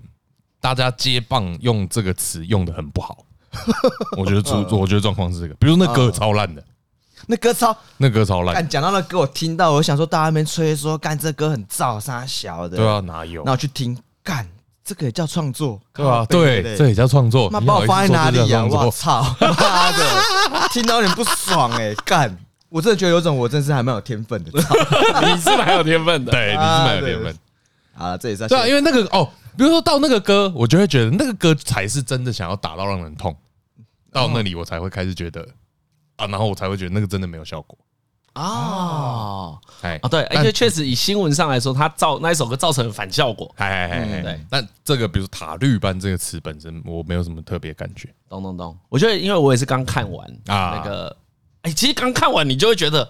[0.59, 3.25] 大家接棒用这个词用的很不好。
[4.15, 6.63] 我觉得状，我觉得状况是这个，比如那歌超烂的，
[7.31, 8.67] 那歌超，那歌超烂。
[8.67, 12.75] 讲到那歌，我听到，我想说，大家那边吹说，干这歌很燥，啥小的。
[12.75, 13.41] 对啊，哪有？
[13.45, 14.45] 那我去听，干
[14.83, 16.25] 这个也叫创作，对吧？
[16.29, 17.47] 对，这也叫创作。
[17.49, 18.65] 那把我放在哪里呀？
[18.65, 22.37] 我操，妈的，听到有点不爽哎，干！
[22.67, 24.51] 我真的觉得有种，我真是还蛮有天分的。
[25.23, 27.33] 你是蛮有天分的， 对，你是蛮有天分。
[27.97, 29.29] 啊，这也是对啊，因为那个哦。
[29.57, 33.35] 比如说到那个歌，我就会觉得那个歌才是真的想要打到让人痛，
[34.11, 35.45] 到那里我才会开始觉得
[36.21, 37.77] 啊，然后我才会觉得那个真的没有效果。
[38.35, 39.99] 哦，哎。
[40.01, 44.45] 啊对，而且确实以新闻上来说，它造那一首歌造成反效果，哎哎哎，对。
[44.49, 48.07] 但这个比如塔绿班这个词本身，我没有什么特别感觉。
[48.29, 51.17] 咚咚咚，我觉得因为我也是刚看完 啊，那个
[51.63, 53.09] 哎，其实刚看完你就会觉得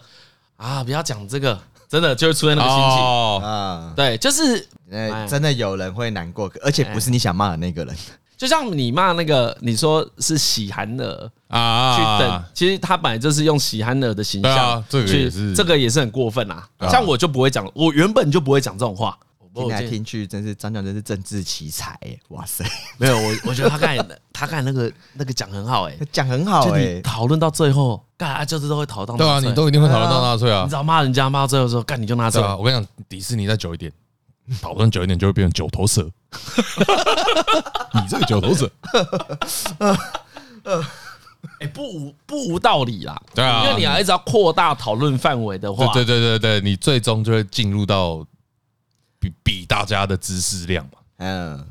[0.58, 1.60] 啊，不要讲这个。
[1.92, 4.66] 真的就会出现那个心情啊，对，就是
[5.28, 7.94] 真的有人会难过，而且不是你想骂的那个人，
[8.42, 16.68] 就像你骂那个，你说是喜憨儿啊，去等，其实他本来就是用喜憨儿的形象，这个也是这个也是很过分啊。
[16.90, 19.16] 像我就不会讲，我原本就不会讲这种话。
[19.54, 21.96] 听来听去，真是张将真是政治奇才，
[22.30, 22.66] 哇塞！
[22.98, 30.64] 没有我，我觉得他刚才他刚才那个那个讲很好，哎，讲很好，哎，讨论到最后，干啊，就是都会讨论到，对啊，你都一定会讨论到纳粹啊！
[30.64, 32.58] 你只要骂人家骂到最后说干你就纳粹啊！
[32.58, 33.92] 我跟你讲，迪士尼再久一点，
[34.62, 36.10] 讨论久一点就会变成九头蛇。
[37.94, 38.70] 你这个九头蛇，
[41.60, 48.26] 哎，不无不无道理啦，对啊，因为你要一直要扩大讨论范围的话，对对对对，你最终就会进入到。
[49.24, 51.64] 比比大家的知识量嘛，嗯，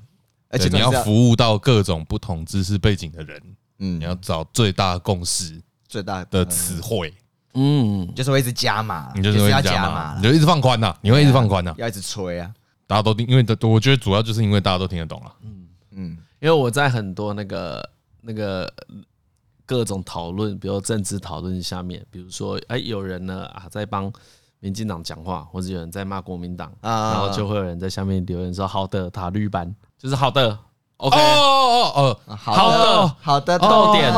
[0.51, 3.43] 而且你要服务到各种不同知识背景的人，
[3.81, 7.13] 嗯，你要找最大共识、最大的词汇，
[7.55, 12.49] 嗯，就是会一直加码，你就是会加码，你就一直放宽呐，你会一直放宽呐，要一直吹啊，
[12.91, 15.69] 大家都听，因为我觉得主要就是因为大家都听得懂了，嗯。
[15.93, 17.89] 嗯，因为我在很多那个
[18.21, 18.69] 那个
[19.65, 24.13] 各种讨论，比如政治讨论下面，比如说哎，有人呢啊在帮。
[24.63, 30.59] 民进党讲话，或者有人在骂国民党，然后就会有人在下面留言说：“好的，塔绿班就是好的
[31.01, 34.13] ，OK，哦哦哦，好的，好的，逗点，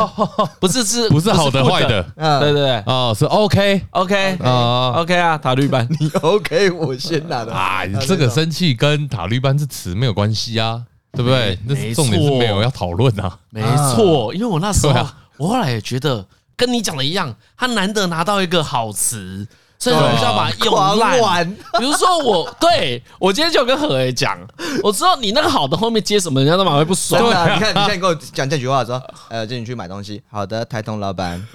[0.59, 1.63] 不是是， 不是好的。
[1.63, 2.03] 坏的，
[2.39, 7.51] 对对对，哦，是 OK，OK，啊，OK 啊，塔绿班， 你 OK，我先拿的。
[7.55, 10.81] 啊，这个生气跟塔绿班这词没有关系啊，
[11.13, 11.57] 对不对？
[11.65, 13.61] 那重点是没有要讨论啊，没
[13.95, 19.47] 错，因为我那时候，我后来也觉得跟你讲的一样，他难得拿到一个好词。
[19.79, 21.55] 所以我们需要把它用烂。
[21.77, 24.37] 比如说我，对我今天就跟何伟讲，
[24.81, 27.21] 我知道你那个好的后面接什么，人家都蛮会不爽。
[27.21, 30.21] 对啊，你看，你现在跟我讲这句话说，呃，叫你去买东西。
[30.31, 31.41] 好的，台通老板。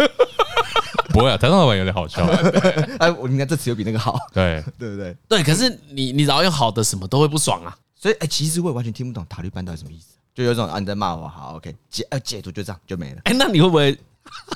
[1.11, 2.23] 不会啊，台通老板有点好笑。
[3.01, 4.19] 哎，我应该这词又比那个好。
[4.33, 5.17] 对，对不对？
[5.29, 7.75] 对，可是你你只要用好的，什么都会不爽啊。
[8.01, 13.21] 所以，哎，其实我也完全听不懂塔利班到底什么意思，就有种啊你在骂我，好，OK，解呃解读就这样就没了。
[13.25, 13.99] 哎，那你会不会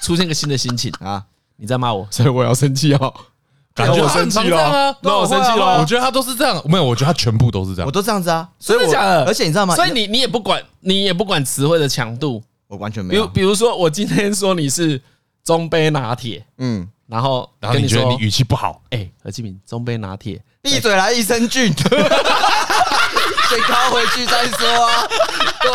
[0.03, 1.25] 出现个新的心情啊？
[1.57, 3.13] 你在骂我，所以我要生气哦。
[3.75, 5.81] 感觉我生气了，那我生气了。
[5.81, 8.49] 我觉得他都是这样，没有，我觉得他全部都是这样，我都这样子啊。
[8.59, 9.25] 真的假的？
[9.25, 9.75] 而且你知道吗？
[9.75, 13.27] 所以你你也不管，你也不管词汇的强度，我完全没有。
[13.29, 15.01] 比如比如说，我今天说你是
[15.45, 21.73] 中杯拿铁，嗯，然后然后你觉得你语气不好，哎，何启明，中杯拿铁，闭嘴来益生菌，
[23.49, 25.09] 先靠回去再说啊，
[25.63, 25.71] 对。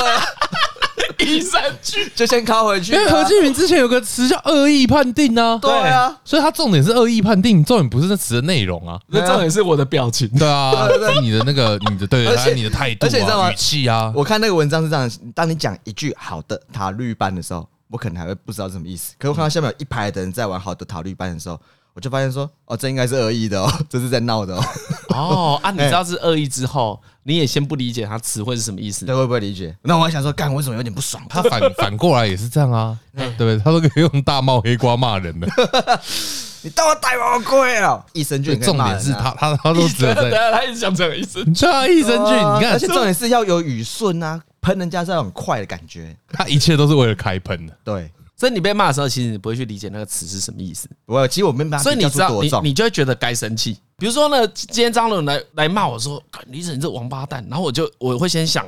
[1.18, 10.88] 第三句就先靠回去，因为何敬明之前有个词叫恶意判定呢，对啊，所以他重点是恶意判定，重点不是那词的内容啊，那重点是我的表情，对啊，
[11.22, 13.52] 你的那个你的对，而且你的态度，而且你知道吗？
[13.52, 21.60] 语气啊，我看那个文章是这样，当你讲一句好的塔绿班的时候，我可能还会不知道什么意思，可是我看到下面有一排的人在玩好的塔绿班的时候。
[21.94, 24.64] 我就发现说，哦，这应该是恶意的哦， 这是在闹的哦。
[25.10, 29.76] 哦啊，你知道是恶意之后，你也先不理解他词汇是什么意思，对，会不会理解？
[29.82, 31.22] 那我还想说，干，为什么有点不爽？
[31.28, 33.60] 他反 反过来也是这样啊，对不对？
[33.60, 35.46] 他都可以用大帽黑瓜骂人的。
[36.64, 38.02] 你当我带我贵啊？
[38.14, 40.16] 益生菌，重点是他他他都在，
[40.54, 48.10] 他一直讲这个益生菌，对啊，益生菌，你看，而且重点是要有语顺啊，喷人家是要很快的感觉，他一切都是为了开喷的，对。
[48.40, 50.88] 所以你被骂的时候，其实你不会去理解那个词是什么意思。
[51.08, 53.78] 我其实我没办法，所以你知道，你你就会觉得该生气。
[53.98, 58.64] 比如说呢，今天张伦来来骂我说：“李晨，你这王八蛋。”然后我就我会先想，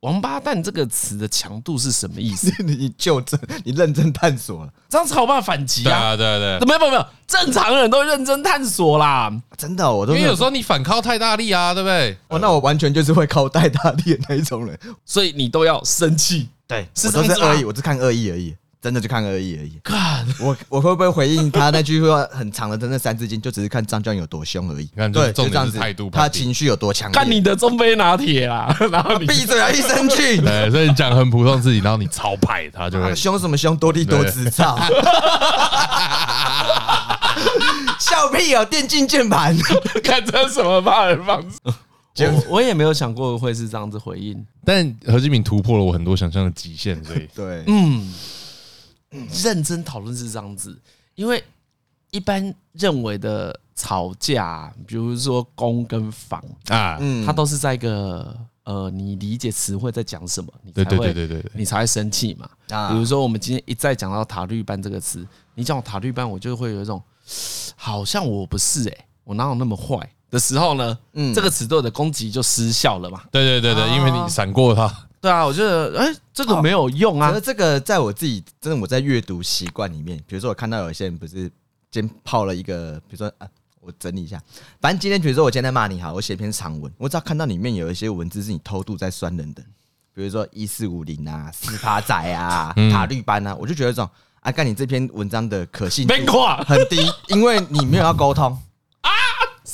[0.00, 2.52] 王八蛋这个词的强度是什么意思？
[2.64, 6.16] 你就正，你认真探索了，这样才有办法反击啊！
[6.16, 9.32] 对啊，对对，没有没有没有，正常人都认真探索啦。
[9.56, 12.18] 真的，我都因为有时候你反靠太大力啊，对不对？
[12.26, 16.48] 哦，那我完全就是会靠太大力的那一种人，所以你都要生气。
[16.66, 18.56] 对，是这样子，我是恶意，我只看恶意而已。
[18.84, 19.80] 真的就看而已而已。
[19.82, 24.86] 看我我会不会回应他那句话很长的，真的三字经就只是看张教有多凶而已。
[25.10, 27.18] 对，就这样子态度，他情绪有多强烈。
[27.18, 30.44] 看你的中杯拿铁啦， 然后你闭嘴啊，益生菌。
[30.44, 34.78] 对，所以你讲很普通自己，然后你超派他就会 凶什么凶，多力多滋操。
[37.98, 39.56] 笑屁哦，电竞键盘，
[40.04, 41.56] 看这什么骂人方式。
[42.26, 48.12] 我我也没有想过会是这样子回应，但何志敏突破了我很多想象的极限，所以对，嗯。
[49.32, 50.78] 认真讨论是这样子，
[51.14, 51.42] 因为
[52.10, 62.48] 一般认为的吵架，比如说攻跟防啊，嗯它都是在一个呃，你理解词汇在讲什么，你才会对对对对，你才会生气嘛。
[62.70, 67.02] 啊比如说我们今天一再讲到塔绿班这个词，你讲我塔绿班，我就会有一种
[67.76, 70.98] 好像我不是哎，我哪有那么坏的时候呢？
[71.12, 73.22] 嗯，这个词对我的攻击就失效了嘛。
[73.30, 75.03] 对对对对，因为你闪过它。
[75.24, 77.30] 对啊，我觉得哎，这个没有用啊。
[77.30, 81.50] 可是这个在我自己真的我在阅读习惯里面，比如说我看到有些人不是
[81.90, 83.48] 今天泡了一个，比如说啊，
[83.80, 84.38] 我整理一下，
[84.82, 89.62] 反正今天比如说我今天在骂你好，我写篇长文，我只要看到里面有一些文字是你偷渡在酸人的，
[90.14, 94.10] 比如说一四五零啊、四趴仔啊、 塔绿班啊，我就觉得这种
[94.40, 98.52] 啊，干你这篇文章的可信度很低，因为你没有要沟通。
[99.00, 99.10] 啊，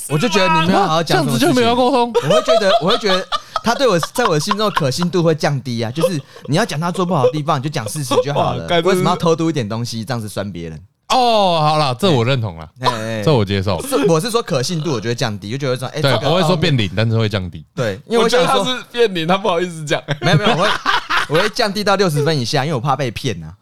[0.07, 3.27] 我就觉得你没有好好讲，这样子就没有要沟通，我会觉得，我会觉得。
[3.63, 5.89] 他对我，在我的心中的可信度会降低啊！
[5.95, 8.67] 就是你要讲他做不好的地方，你就讲事实就好了。
[8.81, 10.79] 为什么要偷渡一点东西，这样子酸别人？
[11.09, 12.69] 哦，好了，这我认同了，
[13.23, 13.77] 这我接受。
[14.07, 17.65] 我是说可信度，我觉得降低，就觉得说，哎，对，不会说变零，但是会降低。
[17.75, 20.01] 对，因为我觉得他是变零，他不好意思讲。
[20.21, 20.69] 没有没有，我会
[21.29, 23.53] 我会降低到六十分以下，因为我怕被骗呐，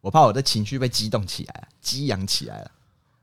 [0.00, 2.70] 我怕我的情绪被激动起来，激扬起来了。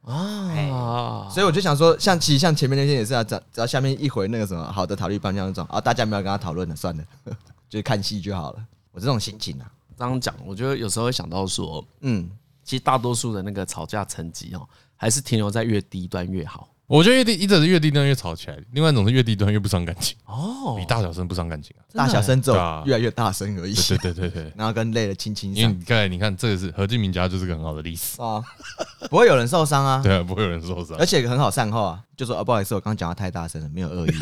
[0.03, 7.03] 啊，所以我就想说，像其实像前面那些也是啊，只只要下面一回那个什么好的塔绿班这样那种啊，大家没有跟他讨论的，算了，
[7.69, 8.65] 就是看戏就好了。
[8.91, 12.29] 我这种心情啊，这样讲，我觉得有时候会想到说，嗯，
[12.63, 16.67] 其实大多数的那个吵架层级哦，还是停留在越低端越好。
[16.89, 20.17] 我觉得越低，一者是越低端越吵起来，另外一种是越低端越不伤感情。
[20.25, 23.75] 哦，比大小声不伤感情啊，大小声之后越来越大声而已。
[23.75, 25.53] 对对对对对， 然后跟累了轻轻。
[25.53, 28.43] 因为你看，你看这个是何敬明家就是个很好的例子啊，
[29.07, 34.17] 不会有人受伤啊，对啊，不会有人受伤，而且很好善后啊，就说啊，不好意思，我刚刚讲话太大声了，没有恶意。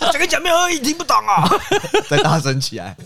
[0.00, 1.48] 讲跟你讲没有恶意，听不懂啊，
[2.10, 2.96] 再大声起来。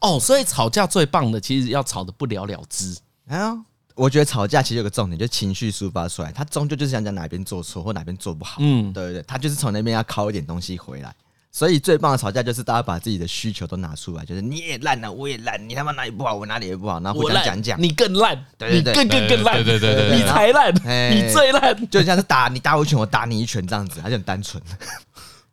[0.00, 2.98] 哦，所以吵架最棒的，其实要吵得不了了之。
[3.28, 3.56] 哎呀。
[4.00, 11.14] 我觉得吵架其实有个重点，就是情绪抒发出来，他终究就是想讲哪边做错或哪边做不好，嗯，对对对，他就是从那边要靠一点东西回来。
[11.52, 20.74] 所以最棒的吵架就是大家把自己的需求都拿出来，就是你也烂了，我也烂，你他妈哪里不好，我哪里也不好，然后互相讲讲，你更烂，对对对，你更更更烂，对对对对，你才烂，
[21.12, 24.62] 你最烂，就像是打你打我一拳，我打你一拳这样子，还是很单纯。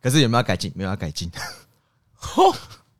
[0.00, 0.72] 可是有没有改进？
[0.74, 1.30] 没有要改进。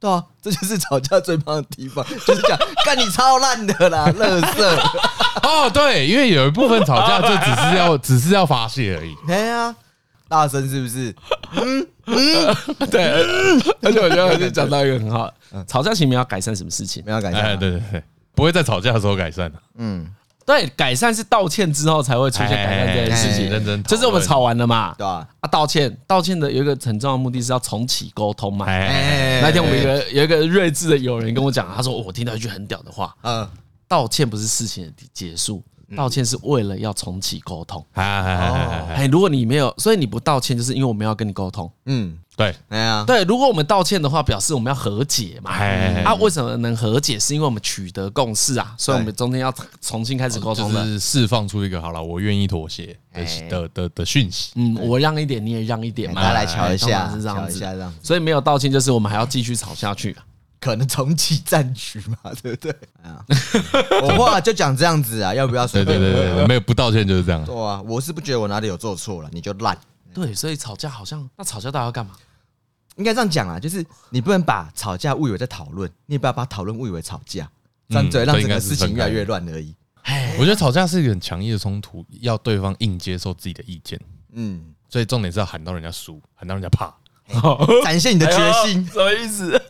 [0.01, 4.77] 对啊，这就是吵架最棒的地方， 就是讲干你超烂的啦， 乐色。
[5.43, 9.15] 哦，对，因为有一部分吵架就只是要， 只是要发泄而已。
[9.27, 9.75] 对呀，
[10.29, 11.15] 大声是不是？
[11.57, 12.57] 嗯嗯，
[12.91, 13.11] 对。
[13.83, 15.33] 而且我觉得还是讲到一个很好，
[15.67, 17.03] 吵架前面要改善什么事情？
[17.05, 17.41] 没有改善。
[17.43, 18.03] 哎，对对对，
[18.35, 19.59] 不会在吵架的时候改善的。
[19.79, 20.07] 嗯。
[20.47, 23.51] 对，改善是道歉之后才会出现改善这件事情。
[23.51, 25.27] 认真，就是我们吵完了嘛，对吧？
[25.49, 28.67] 啊，道歉，道歉的有一个很重要的目的是要重启沟通嘛。
[28.67, 33.49] 那天我们有一个有一个睿智的友人跟我讲，他说我听到一句很屌的话，嗯，
[33.87, 35.63] 道歉不是事情的结束，
[35.96, 37.85] 道歉是为了要重启沟通。
[37.94, 41.70] 哎，如果你没有，所以你不道歉，就是因为我们要跟你沟通。
[41.87, 42.18] 嗯。
[42.37, 45.51] 对，哎呀，对，如果我们道歉的话，表示我们要和解嘛。
[46.05, 47.18] 啊，为什么能和解？
[47.18, 54.53] 是因为我们取得共识啊，所以我们中间要重新开始沟通的，释放出一个好了，我愿意妥协的的的的讯息。
[54.55, 57.92] 嗯，我让一点，你也让一点嘛，大家来瞧一下，是这样子，这样。
[58.01, 60.16] 所以没有道歉，就是我们还要继续吵下去，
[60.61, 62.73] 可能重启战局嘛， 对不对？
[63.03, 63.25] 啊，
[64.03, 65.66] 我话就讲这样子啊，要不要？
[65.66, 67.44] 对对对对， 没有不道歉就是这样。
[67.44, 69.79] 对啊，我是不觉得我哪里有做错了，你就烂。
[70.12, 72.12] 对，所以吵架好像，那吵架大家要干嘛？
[72.97, 77.49] 应该这样讲啊，就是你不能把吵架误以为在讨论，你也不要把讨论误以为吵架，
[77.88, 79.75] 这样只会让整个事情越来越乱而已。
[80.38, 84.01] 我觉得吵架是一个很强硬的冲突，要对方硬接受自己的意见。
[84.33, 86.92] 嗯，所以重点是要喊到人家输，喊到人家怕，
[87.85, 89.61] 展现你的决心，什么意思？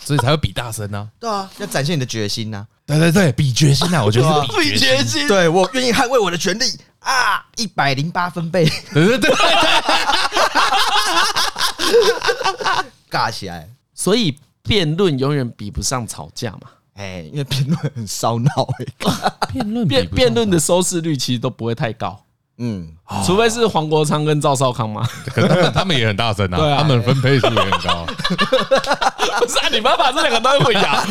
[0.00, 1.08] 所以才会比大声呢。
[1.18, 2.66] 对啊，要展现你的决心呐。
[2.86, 5.26] 对对对，比决心呐，我觉得是比决心。
[5.26, 6.64] 对，我愿意捍卫我的权利
[7.00, 8.64] 啊，一百零八分贝。
[8.92, 9.34] 对对对。
[13.10, 16.60] 尬起来，所以辩论永远比不上吵架嘛。
[16.94, 18.86] 哎，因为辩论很烧脑 哎，
[19.52, 22.20] 辩论辩辩论的收视率其实都不会太高。
[22.58, 22.88] 嗯，
[23.26, 28.06] 除非是黄国昌跟赵少康嘛，可能他们也很大声啊，他们分配数也很高。
[29.40, 31.04] 不是啊，你们要把这两个都混淆？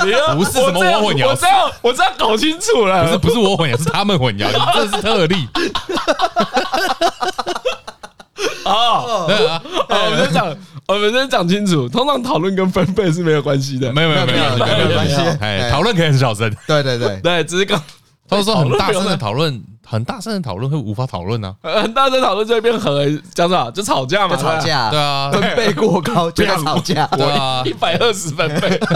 [0.34, 3.04] 不是什么我混淆，我这样我这样搞清楚了。
[3.04, 5.46] 不是不是我混淆，是他们混淆，你这是特例。
[8.64, 10.56] 哦，对啊，我们先讲，
[10.88, 11.86] 我们先讲清楚。
[11.86, 15.16] 通常讨论跟分配是没有关系的，没有没有没有没有关系。
[15.40, 17.78] 哎，讨论可以很小声，对对对对，只是刚。
[18.28, 21.54] 他说很大声的讨论，很大声的讨论会无法讨论呢。
[21.62, 23.70] 很大声讨论就会变和，讲啥？
[23.70, 24.90] 就吵架嘛，吵架。
[24.90, 27.06] 对啊，分贝过高就要吵架。
[27.16, 28.80] 对啊，一百二十分贝。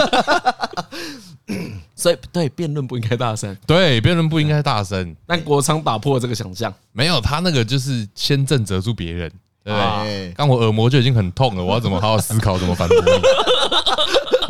[1.95, 5.15] 所以对辩论不应该大声，对辩论不应该大声。
[5.27, 9.31] 但国昌打破了这个想象，没有他那个就是先震慑住别人。
[9.63, 13.11] 对，刚我耳膜就已经很痛了，我要怎么好好思考，怎么反驳你？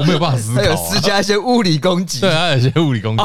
[0.01, 3.23] 我没有办法思考，有施加一些物理攻击，对，他有一些物理攻击，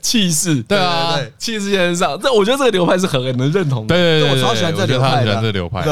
[0.00, 2.18] 气势，对啊，气势先上。
[2.18, 5.84] 这我觉得这个流派是很能认同的，对对对，我超喜欢这流派，喜欢这流派，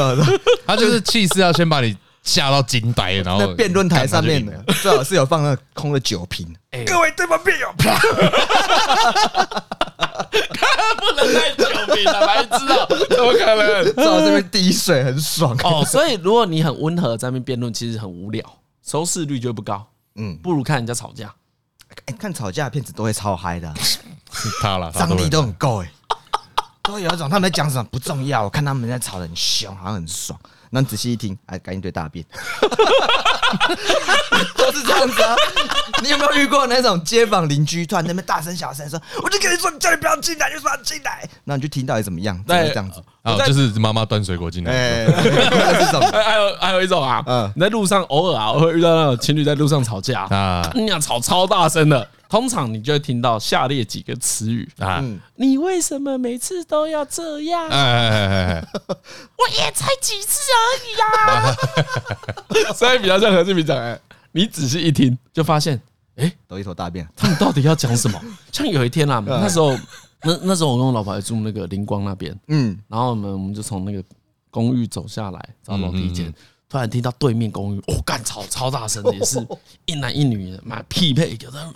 [0.65, 6.47] 他就是气势要先把你吓到惊呆，然后辩论台上面的最好是有放那空的酒瓶，
[6.87, 7.71] 各位对方辩友，
[10.97, 13.95] 不能带酒瓶了，白知道怎么可能？
[13.95, 15.55] 在我这边滴水很爽。
[15.63, 15.85] 哦。
[15.85, 18.43] 所以如果你很温和在那边辩论，其实很无聊。
[18.83, 21.33] 收视率就不高，嗯，不如看人家吵架。
[22.05, 23.73] 哎，看吵架的片子都会超嗨的，
[24.31, 25.91] 是 他了，张力都很够哎，
[26.81, 30.39] 都有一种他们在讲什么不重要，我看他们在吵得很凶，好像很爽。
[30.73, 32.25] 那仔细一听，哎，赶紧对大便，
[34.55, 35.35] 都是这样子啊。
[36.01, 42.41] 你有没有遇过那种街坊邻居突然那边大声小声说：“我就跟你说，你叫你不要进来，就说要进来。”那你就听到底怎么样？
[42.47, 43.03] 对，这样子。
[43.23, 44.71] 啊，就是妈妈端水果进来。
[44.71, 46.01] 哎，这种。
[46.11, 52.07] 还有还有一种啊，嗯，你在路上偶尔啊，会遇到那种情侣在路上吵架啊，你俩吵超大声的。
[52.29, 55.03] 通常你就会听到下列几个词语啊，
[55.35, 57.67] 你为什么每次都要这样？
[57.67, 62.71] 哎哎哎哎， 我也才几次而已呀。
[62.73, 63.99] 所以比较像何志明讲，哎，
[64.31, 65.81] 你仔细一听就发现，
[66.15, 67.05] 哎，都一头大便。
[67.17, 68.17] 他们到底要讲什么？
[68.53, 69.77] 像有一天啊，那时候
[70.23, 74.03] 那那时候我跟我老婆还住那个灵光那边，嗯，然后我们我们就从那个
[74.49, 76.33] 公寓走下来，到楼梯间。
[76.69, 79.45] 突然听到对面公寓哦，干吵超大声的，也是
[79.85, 81.73] 一男一女的，妈匹配，有的，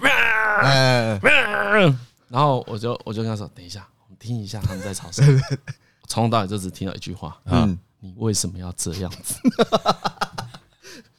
[2.29, 5.41] 然后我就我就跟他说，等一下，我们听一下他们在吵什么。
[6.07, 9.35] 从头到尾就只听到一句话，嗯，你为什么要这样子？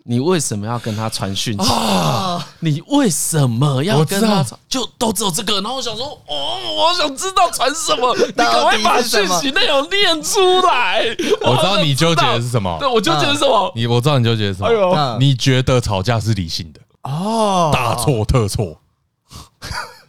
[0.09, 2.47] 你为什么要跟他传讯息啊？
[2.61, 4.59] 你为什么要跟他传？
[4.69, 5.55] 就都只有这个。
[5.61, 11.05] 然后我想说，哦，我想知道传什么， 你赶快把讯息内容念出来。
[11.43, 12.77] 我知道你纠结的是什么。
[12.79, 13.73] 对， 我纠结的是什么？
[13.75, 14.69] 你我知道你纠结的是什么。
[14.69, 16.81] 哎呦，你觉得吵架是理性的？
[17.03, 18.81] 哦，大错特错。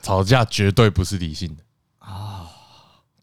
[0.04, 1.64] 吵架绝对不是理性的
[2.00, 2.46] 啊！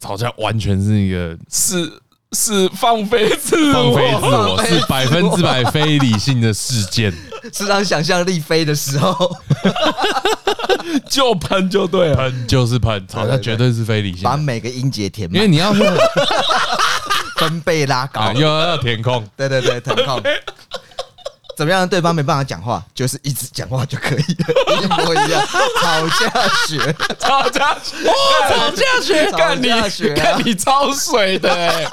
[0.01, 2.01] 吵架完全是一个是。
[2.35, 7.13] 是放飞自我，放飞自我是百分之百非理性的事件，
[7.53, 9.37] 是让想象力飞的时候。
[11.09, 15.73] 就喷就对了，喷就是喷，操，那绝对是非理性，把每个音节填满，因为你要
[17.39, 20.23] 分贝拉高，又要填空，对对对，填空。
[21.57, 21.89] 怎么样？
[21.89, 25.41] 对方没办法讲话，就是一直讲话就可以了，一模一样。
[25.81, 28.15] 吵架学，吵架学，哦，
[28.49, 29.69] 吵架学，看你，
[30.15, 31.89] 看你超水的，欸，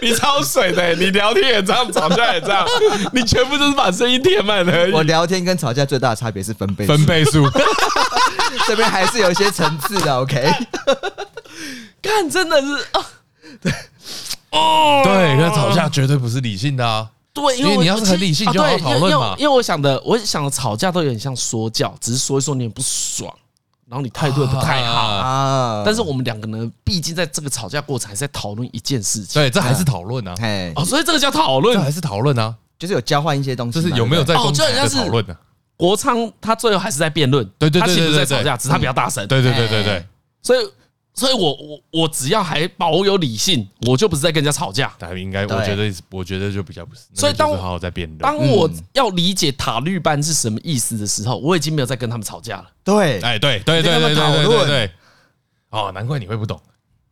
[0.00, 2.64] 你超水的，欸，你聊天也这样，吵架也这样，
[3.12, 4.92] 你全部都是把声音填满而已。
[4.92, 7.48] 我聊天跟吵架最大的差别是分贝，分贝数，
[8.68, 10.14] 这边还是有一些层次的。
[10.18, 10.48] OK，
[12.02, 13.04] 看真的是啊，
[13.60, 13.72] 对，
[14.50, 17.08] 哦，对，跟吵架绝对不是理性的啊。
[17.40, 19.34] 对，因为你要是很理性就好讨论嘛。
[19.38, 23.32] 因为我想的，我想的吵架都有点像说教，只是说一说你很不爽，
[23.88, 25.82] 然后你态度也不太好啊。
[25.84, 29.40] 但是我们两个呢，毕竟在这个吵架过程还是在讨论一件事情。
[29.40, 30.34] 对，这还是讨论啊。
[30.76, 32.54] 哦，所以这个叫讨论，还是讨论啊？
[32.78, 35.36] 就是有交换一些东西，就是有没有在公开的讨论呢？
[35.76, 39.26] 国昌他最后还是在辩论，对对对，他其实在吵架，只是他比较大声。
[39.26, 40.06] 对对对对对，
[40.42, 40.64] 所以。
[41.18, 44.94] 所以我，我我我只要还保有理性，我就不是在跟人家吵架。
[44.98, 47.02] 大概应该，我觉得，我觉得就比较不是。
[47.12, 52.66] 所以，当我好好在辩论，当我要理解塔绿班是什么意思的时候，我已经没有在跟他们吵架了。
[52.84, 54.90] 对，哎，对，对，对，对，对，对，对。
[55.70, 56.60] 哦，难怪你会不懂。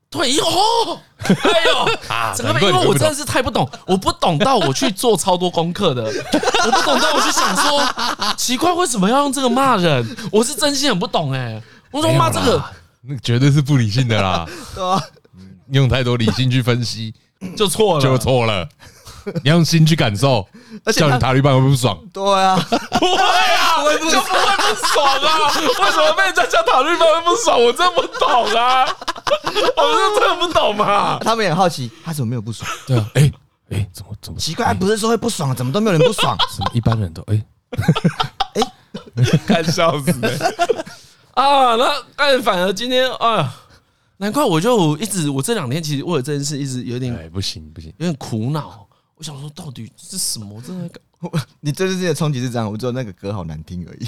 [0.09, 2.33] 对哦， 哎呦啊！
[2.35, 10.17] 整个因为我真的是太不懂，我不懂到我去做超多功课的，我不懂到我去想说，奇怪，为什么要用这个骂人？
[10.31, 12.63] 我是真心很不懂哎，我说骂这个。
[13.09, 15.01] 那绝对是不理性的啦， 对啊，
[15.71, 17.15] 用太多理性去分析
[17.57, 18.69] 就错了，就错了。
[19.43, 20.47] 你用心去感受，
[20.85, 21.99] 而且叫你塔利班会不爽。
[22.13, 25.51] 对啊， 不会啊，就不会不爽啊？
[25.59, 27.61] 为什么被人家叫塔利班会不爽？
[27.61, 28.87] 我真不懂啊！
[29.77, 31.19] 我是真的不懂嘛？
[31.25, 32.71] 他们也好奇，他怎么没有不爽？
[32.87, 33.33] 对啊，哎
[33.71, 34.73] 哎，怎么怎么奇怪？
[34.73, 36.37] 不是说会不爽，怎么都没有人不爽？
[36.49, 37.45] 什么一般人都哎
[38.55, 38.63] 哎，
[39.45, 40.13] 看笑死
[41.37, 41.77] 啊！
[41.77, 43.55] 那但，反而今天啊，
[44.17, 48.87] 难怪我就一直我这两天其实为了这件事一直有点哎不行不行，有点苦恼。
[49.17, 50.61] 我想说，到底是什么？
[50.63, 51.01] 真的，
[51.61, 54.07] 你对这些冲击是这样，我只有那个歌好难听而已。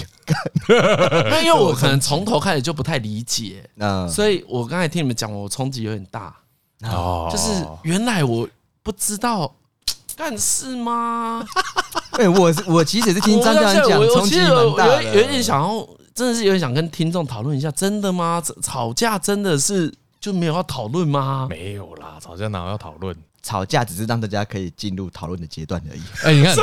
[1.31, 3.63] 那因为我可能从头开始就不太理解，
[4.11, 6.35] 所以我刚才听你们讲，我冲击有点大。
[6.85, 8.49] 哦，就是原来我
[8.83, 9.55] 不知道，
[10.17, 11.45] 干事吗？
[12.19, 15.05] 哎，我我其实也是听张教练讲，冲击蛮大的。
[15.05, 15.89] 有点想要，
[16.19, 18.43] 真的是有点想跟听众讨论一下，真的吗？
[18.61, 21.47] 吵架真的是就没有要讨论吗？
[21.49, 23.17] 没有啦，吵架哪有要讨论？
[23.41, 26.03] 吵架只是让大家可以进入讨论的阶段而已。
[26.25, 26.57] 哎，你看，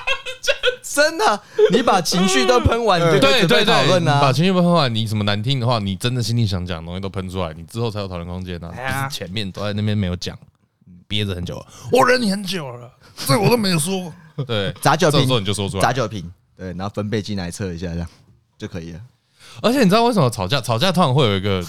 [0.82, 8.72] 真的，你把情绪都喷完，对 对对，讨论啊，把情绪都喷完，你什么难听的话，你真的心里想讲的东西都喷出来，你之后才有讨论空间呢。
[9.12, 10.34] 前面都在那边没有讲，
[11.06, 12.90] 憋着很久了，我忍你很久了，
[13.26, 14.10] 这我都没有说。
[14.46, 18.08] 对，砸酒瓶，这时候你就说出来，砸酒瓶，对，然后分贝进来测一下，这样
[18.58, 19.00] 就可以了。
[19.62, 20.60] 而且你知道为什么吵架？
[20.60, 21.64] 吵架通常会有一个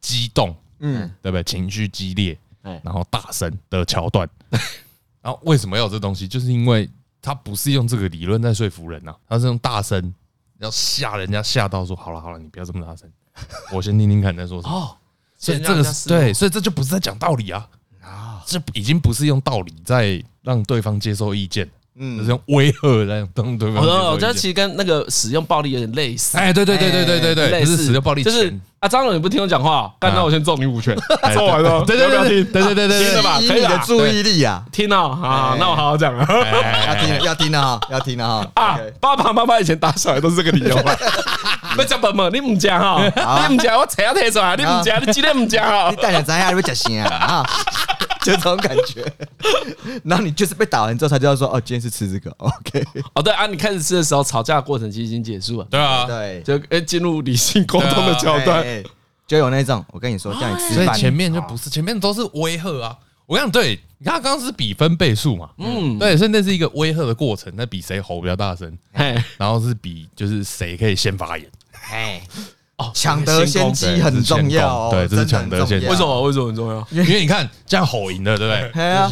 [0.00, 1.42] 激动，嗯，对不对？
[1.44, 2.38] 情绪激烈。
[2.84, 4.28] 然后大声的桥段，
[5.22, 6.28] 然后为什么要有这东西？
[6.28, 6.86] 就是因为
[7.22, 10.12] 他不是用这个理论在说服人呐，他是用大声
[10.58, 13.10] 要吓人家，吓到说好了好了，你不要这么大声，
[13.72, 14.74] 我先听听看你在说什么。
[14.74, 14.94] 哦，
[15.38, 17.66] 所以这个是对，所以这就不是在讲道理啊，
[18.02, 21.66] 啊，这已经不是用道理在让对方接受意见。
[22.00, 23.82] 嗯，是用威吓来当对方。
[23.84, 26.38] 我觉得其实跟那个使用暴力有点类似。
[26.38, 27.76] 哎，对对对对对对对，类似。
[27.76, 30.96] 使用暴力，就是啊，张总你不听我讲话，干那我先揍你五拳，
[31.34, 33.36] 揍完了，对 对对对对对对，听了吧？
[33.38, 36.26] 可以的，注意力啊，听了啊，那我好好讲啊，
[36.86, 38.78] 要听要听啊，要听啊啊！
[39.00, 40.96] 爸爸妈妈以前打小孩都是这个理由 吧？
[41.76, 43.02] 不讲本嘛，你唔讲哈，
[43.48, 47.44] 你唔讲我扯要提出来，你唔讲你今天唔讲哈，你带两张呀，你会讲啥啊？
[48.22, 49.04] 就这种感觉，
[50.04, 58.64] 然后你就是被打完之后才知道说，哦，今天是吃这个，OK，哦，对啊，你开始吃的时候，吵架的过程其实已经结束了，对啊，对，就诶进入理性沟通的桥段，
[59.26, 62.96] 就有那种，我跟你说，叫你吃饭，所以前面就不是，前面都是威吓啊，
[63.26, 68.76] 我讲对，你看刚刚是比分倍数嘛，嗯，对，所以那是一个威吓的过程，那比谁吼比较大声，
[69.36, 72.22] 然后是比就是谁可以先发言，嘿。
[72.78, 75.86] 哦，抢得先机很重要，对，这是抢得先机。
[75.88, 76.22] 为什么？
[76.22, 76.86] 为什么很重要？
[76.92, 79.08] 因为你看这样吼赢了，对不对？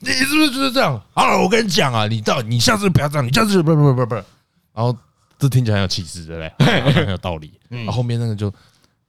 [0.00, 1.00] 你是不是就是这样？
[1.14, 4.94] 好，我跟你讲啊，你到你下次不要这样，你下次不不不不不，然后
[5.38, 6.80] 这听起来很有气势，对不对？
[6.92, 7.58] 很有道理。
[7.70, 8.48] 然后后面那个就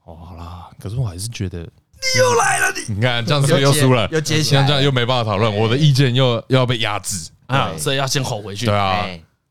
[0.06, 4.08] 哦，好啦，可是我还是觉得你又来了，你你看这样是不是又输了？
[4.14, 8.68] 又接起来，这样又没办法讨论，我的意见又又要被压制啊，所以要先吼回去。
[8.68, 9.04] 对啊，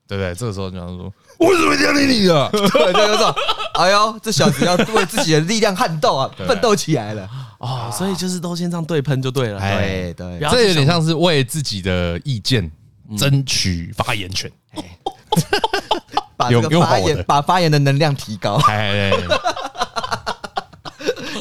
[0.08, 0.34] 对不对？
[0.34, 1.12] 这个时候就想说。
[1.38, 2.48] 我怎么会这样理你啊？
[2.52, 3.34] 对，就有种，
[3.74, 7.28] 哎呦，这小子要为自己的力量撼斗啊， 奋斗起来了
[7.58, 7.90] 啊！
[7.90, 9.60] 所以就是都先这样对喷就对了。
[9.60, 12.70] 对对，这有点像是为自己的意见
[13.18, 14.50] 争取发言权，
[16.36, 18.54] 把这个发言把发言的能量提高。
[18.68, 19.12] 哎，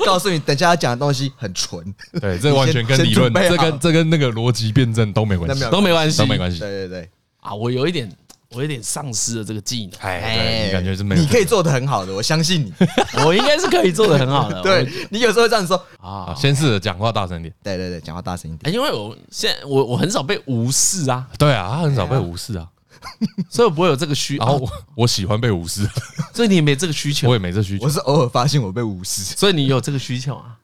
[0.05, 1.83] 告诉你，等下要讲的东西很纯。
[2.19, 6.59] 对，这完全跟理论，这跟这跟那个逻辑辩证都没关系，都没关系，都没关系。
[6.59, 8.11] 对对对，啊，我有一点。
[8.51, 11.21] 我有点丧失了这个技能，哎，感觉是没有？
[11.21, 12.73] 你可以做得很好的，我相信你，
[13.25, 14.61] 我应该是可以做得很好的。
[14.61, 17.53] 对，你有时候这样说啊，先试着讲话大声点。
[17.63, 18.73] 对对对，讲话大声一点。
[18.73, 22.67] 因为我现在我我很少被无视啊，对啊，他很少被无视啊，
[23.49, 24.37] 所以我不会有这个需。
[24.37, 25.87] 然后我我喜欢被无视，
[26.33, 27.85] 所以你也没这个需求，我也没这需求。
[27.85, 30.55] 我是偶尔发现我被无视，所以你有这个需求啊。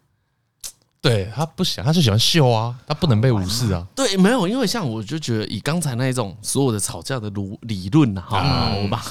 [1.02, 3.84] 对他不想，他就喜欢秀啊，他不能被无视啊。
[3.96, 9.04] 对，没有，因为像我就觉得以刚才那一种所有的吵架的理理论啊，哈，我把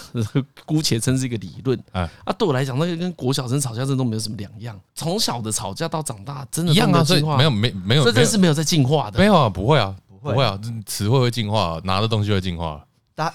[0.64, 1.76] 姑且称是一个理论。
[1.90, 4.78] 啊，对我来讲，那个跟国小生吵架真的都没有什么两样。
[4.94, 9.18] 从小的吵架到长大，真的一样啊，所以没有没没有，这真是没有在进化的。
[9.18, 12.80] 没有啊，不会啊，不会啊，词汇会进化，拿的东西会进化。
[13.16, 13.34] 大家，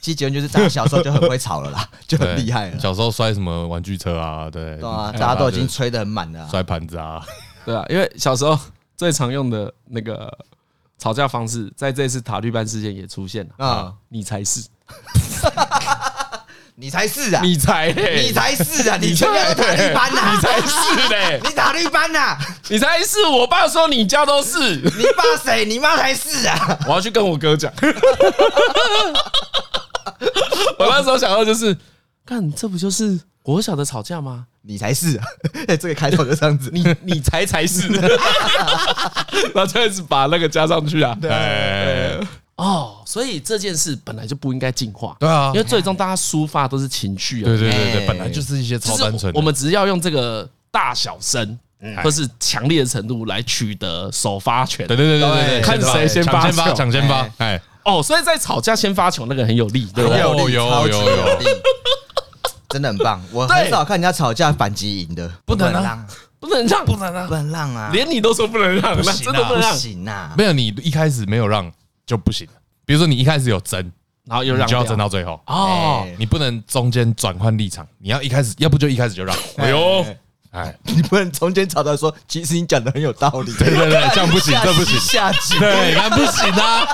[0.00, 2.80] 其实结论就是，大家小时候就很会吵了啦， 就很厉害了。
[2.80, 7.24] 小时候摔什么玩具车啊，对，对啊，大家都已经吹得很满了，摔盘子啊。
[7.64, 8.58] 对啊，因为小时候
[8.96, 10.32] 最常用的那个
[10.98, 13.92] 吵架方式，在这次塔绿班事件也出现了啊！
[14.08, 14.64] 你才是，
[16.76, 17.40] 你才是啊！
[17.42, 18.96] 你才，你才是啊！
[19.00, 20.32] 你才塔绿班呐！
[20.34, 21.40] 你才是嘞！
[21.44, 22.36] 你塔绿班呐！
[22.70, 23.24] 你才是！
[23.26, 25.64] 我爸说你家都是，你爸谁？
[25.64, 26.78] 你妈才是啊！
[26.86, 27.72] 我要去跟我哥讲。
[30.78, 31.76] 我那时候想到就是，
[32.24, 34.46] 看这不就是国小的吵架吗？
[34.64, 35.20] 你才是，
[35.66, 41.16] 哎，这个开头就这样子，你你才才是，然后就开始把那个加上去啊。
[41.20, 42.18] 对，
[42.56, 45.16] 哦，所以这件事本来就不应该进化。
[45.18, 47.46] 对啊，因为最终大家抒发都是情绪啊。
[47.46, 49.32] 对对对对，本来就是一些超单纯。
[49.34, 51.58] 我们只是要用这个大小声，
[52.04, 54.86] 或是强烈的程度来取得首发权。
[54.86, 57.28] 对对对对对，看谁先发球，抢先发。
[57.38, 60.20] 哎，哦，所以在吵架先发球那个很有利，对不对？
[60.20, 61.46] 有有有有力，
[62.72, 63.22] 真的很棒。
[63.30, 66.06] 我很少看人家吵架反击赢的，不能让。
[66.40, 67.90] 不能让，不能让，不能让啊！
[67.92, 69.72] 连你都说不能让，那真的不能。
[69.74, 70.34] 行啊！
[70.36, 71.70] 没有，你一开始没有让
[72.04, 72.44] 就不行。
[72.84, 73.78] 比如说你一开始有争，
[74.26, 76.04] 然后又让，就要争到最后哦。
[76.18, 79.36] 你不能中间转换立场，你要一开始，要不就一开始就让。
[79.58, 80.04] 哎呦，
[80.50, 83.52] 哎，你不能中间吵到说，其实你讲的很有道理。
[83.52, 86.84] 对对对，这样不行，这不行， 下级对，那不行啊。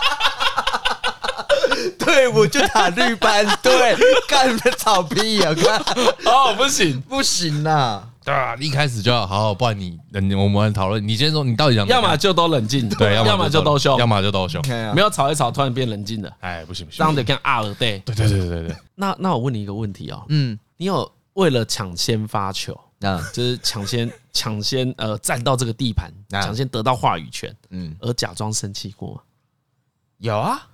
[2.09, 3.95] 对，我就打绿班，对，
[4.27, 5.53] 干的草屁啊！
[5.55, 5.79] 看，
[6.25, 8.03] 哦，不行，不行呐。
[8.25, 9.99] 对啊，一开始就要好好，不然你，
[10.35, 11.07] 我们讨论。
[11.07, 11.87] 你先说，你到底想？
[11.87, 14.63] 要么就都冷静，对，要么就都凶，要么就都凶，
[14.95, 18.77] 没有吵一吵，突然变冷静的，哎，不行不行，这样得跟阿尔对，对对对对对。
[18.95, 29.21] 那那我问你一个问题哦，嗯，你有为了抢先发球，啊，就是抢先抢先呃占到这个地盘，抢先得到话语权，嗯，而假装生气过吗？
[30.19, 30.67] 有啊。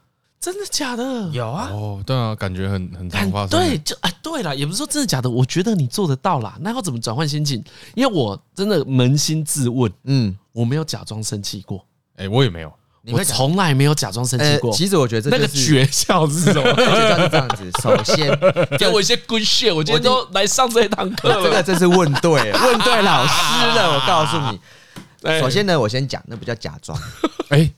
[0.45, 1.05] 真的假的？
[1.33, 1.71] 有啊。
[1.73, 3.49] 哦，对啊，感觉很很常发生。
[3.49, 6.55] 对，就哎，对了，也不是说真的假的，我觉得你做得到啦。
[6.61, 7.65] 那要怎么转换心情？
[7.95, 11.83] 因为我真的扪心自问，嗯，我没有假装生气过。
[12.17, 12.71] 哎，我也没有，
[13.11, 14.71] 我从来没有假装生气过。
[14.71, 16.63] 其实我觉得那个诀窍是什么？
[16.77, 18.39] 诀窍是这样子：首先
[18.79, 21.41] 给我一些 good shit，我今天都来上这一堂课了。
[21.43, 23.95] 这个真是问对，问对老师了。
[23.95, 27.01] 我告诉你，首先呢，我先讲，那不叫假装。
[27.49, 27.73] 哎。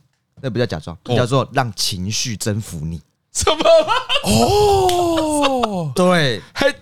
[0.47, 3.03] 那不叫假装，叫做让情绪征服你。
[3.33, 3.65] 什么？
[4.31, 6.73] 哦， 对，还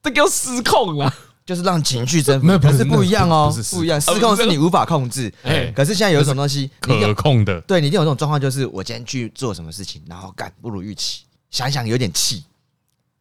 [0.00, 1.12] 这个失控了，
[1.44, 2.46] 就是让情绪征服。
[2.46, 4.00] 没有，可是不一样哦，不一样。
[4.00, 7.60] 失控是你无法控制，哎，可是现在有一种东西可控的。
[7.62, 12.44] 对，你一定有这种状况，就是我今天去做什么事情，然后干不如预期，想一想有点气。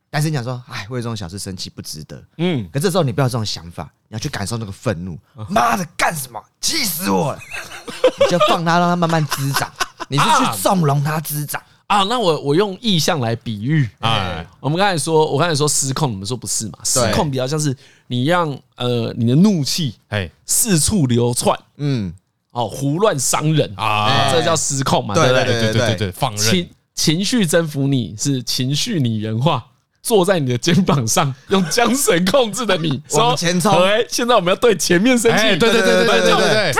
[0.09, 2.23] 但是你想说，哎，为这种小事生气不值得。
[2.37, 5.17] 嗯，可这时候你不要这种想法，你要去感受那个愤怒。
[5.49, 6.41] 妈的，干什么？
[6.61, 7.39] 气死我了！
[8.21, 9.69] 你就放他，让他慢慢滋长。
[10.07, 12.03] 你是去纵容他滋长啊？
[12.03, 13.89] 那我我用意象来比喻。
[13.99, 16.79] 哎，我们刚才说，我刚才说失控，你们说不是嘛？
[16.83, 17.75] 失控比较像是
[18.07, 22.13] 你让呃你的怒气哎四处流窜，嗯，
[22.51, 25.13] 哦胡乱伤人啊，这叫失控嘛？
[25.13, 29.65] 对对对对对对，放任情情绪征服你是情绪拟人化。
[30.03, 33.73] 坐在你的肩膀上，用缰绳控制的你， 往前冲！
[33.83, 36.73] 哎，现在我们要对前面生气，对对对对对对对，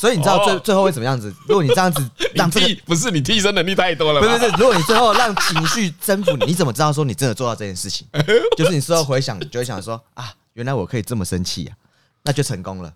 [0.00, 1.30] 所以你知道最最后会怎么样子？
[1.46, 8.06] 如果你这样子 让这个不是你替身能力太多了，不是不是，如果你最后让情绪征服你，你怎么知道说你真的做到这件事情？
[8.56, 11.76] 就是你事后回想，你就会想说啊，原来我可以这么生气啊，
[12.22, 12.90] 那就成功了，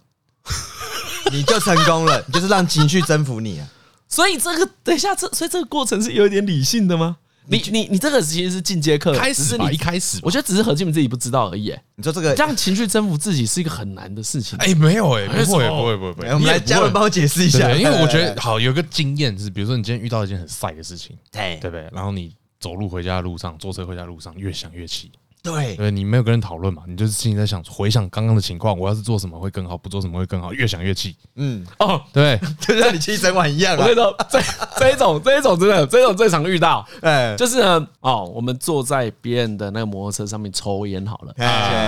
[1.31, 3.69] 你就成功了，你就是让情绪征服你啊。
[4.09, 7.19] 所以这个等一下，这所以这个过程是有一点理性的吗？
[7.47, 11.75] 你你你这个其实是进阶课，开始你一开始，我觉得只是何进明自己不知道而已。
[11.97, 14.59] 你说这个让情绪征服自己是一个很难的事情。
[14.59, 16.29] 哎，没有哎，不会不会不会。
[16.29, 21.89] 我们来嘉文帮我解释一下，因为我觉 得好有个经验是，比如说你今天遇到一件很晒的事情，对对不对？
[21.93, 25.13] 然后你走路回家的路上，坐车回家的路上，越想越气。
[25.45, 26.85] 对，对，你没有跟人讨论嘛？
[26.89, 31.15] 你就是心里在想，回想刚刚的情况，我要是做什么会更好，不做什么会更好，越想越气。
[31.37, 33.77] 嗯，哦，对， 就像你气一整晚一样。
[33.77, 34.41] 我跟你说，这
[34.79, 36.83] 这一种这一种真的，这一种最常遇到。
[37.03, 41.35] 哎，就是呢，哦，我们坐在别人的那个摩托车上面抽烟好了，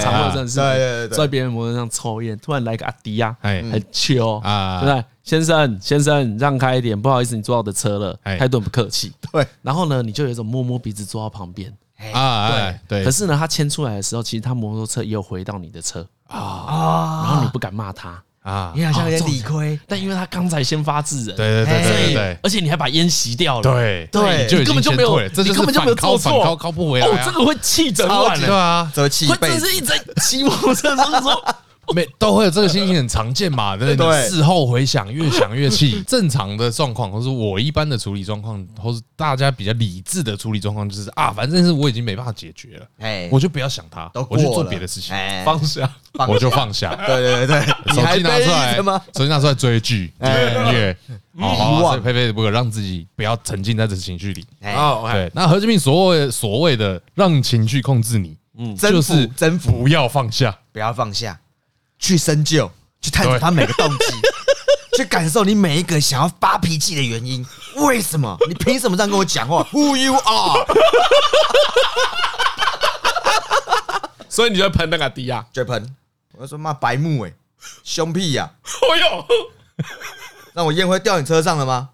[0.03, 5.05] 常会真的是坐在别人摩托车上抽烟，突然来个阿迪呀，很秋啊，对不对？
[5.23, 9.11] 先生先生，让开一点，不好意思，你坐到我的车了，态度很不客气。
[9.33, 11.73] 对，然后呢，你就有一种摸摸鼻子坐到旁边。
[12.13, 13.01] 啊，对。
[13.01, 16.07] 对，可是呢，他牵出来的时候，其实他摩托车也有回到你的车。
[16.29, 18.23] 啊，然后你不敢骂他。
[18.43, 24.09] 啊，你好像有点理亏，但因为他刚才先发制人，对对对对对，而且你还把烟熄掉了，对。
[24.13, 29.93] 对，你根本就没有，你根本就没有做错，靠不回来，哦，这个会气整晚，对啊，这气，会真是一直
[30.23, 30.95] 骑摩托车。
[31.95, 34.28] 没都会有这个心情，很常见嘛，对不对？
[34.28, 36.03] 事后回想，越想越气。
[36.07, 45.14] 正常的状况，或是我一般的处理状况，或是大家比较理智的处理状况，就是啊，反正是我已经没办法解决了，哎，我就不要想它，我去做别的事情，
[45.45, 45.91] 放下，
[46.28, 46.95] 我就放下。
[47.07, 47.61] 对对对，
[47.95, 50.97] 手机拿出来，手机拿出来追剧、听音乐，
[51.39, 54.45] 好好佩佩不可让自己不要沉浸在这情绪里。
[54.74, 61.39] 哦，对，那何志明所谓所谓的让情绪控制你，嗯，就是征服，不要放下，不要放下。
[61.99, 62.71] 去深究，
[63.01, 64.05] 去探索他每个动机，
[64.97, 67.45] 去感受你每一个想要发脾气的原因。
[67.77, 68.37] 为什么？
[68.49, 69.63] 你凭什么这样跟我讲话？
[69.73, 70.67] Who you are？
[74.29, 75.97] 所以你就喷那个迪亚，就喷。
[76.33, 77.33] 我就说骂白目哎，
[77.83, 78.51] 凶屁呀！
[78.93, 79.27] 哎呦，
[80.53, 81.89] 让我烟灰掉你车上了吗？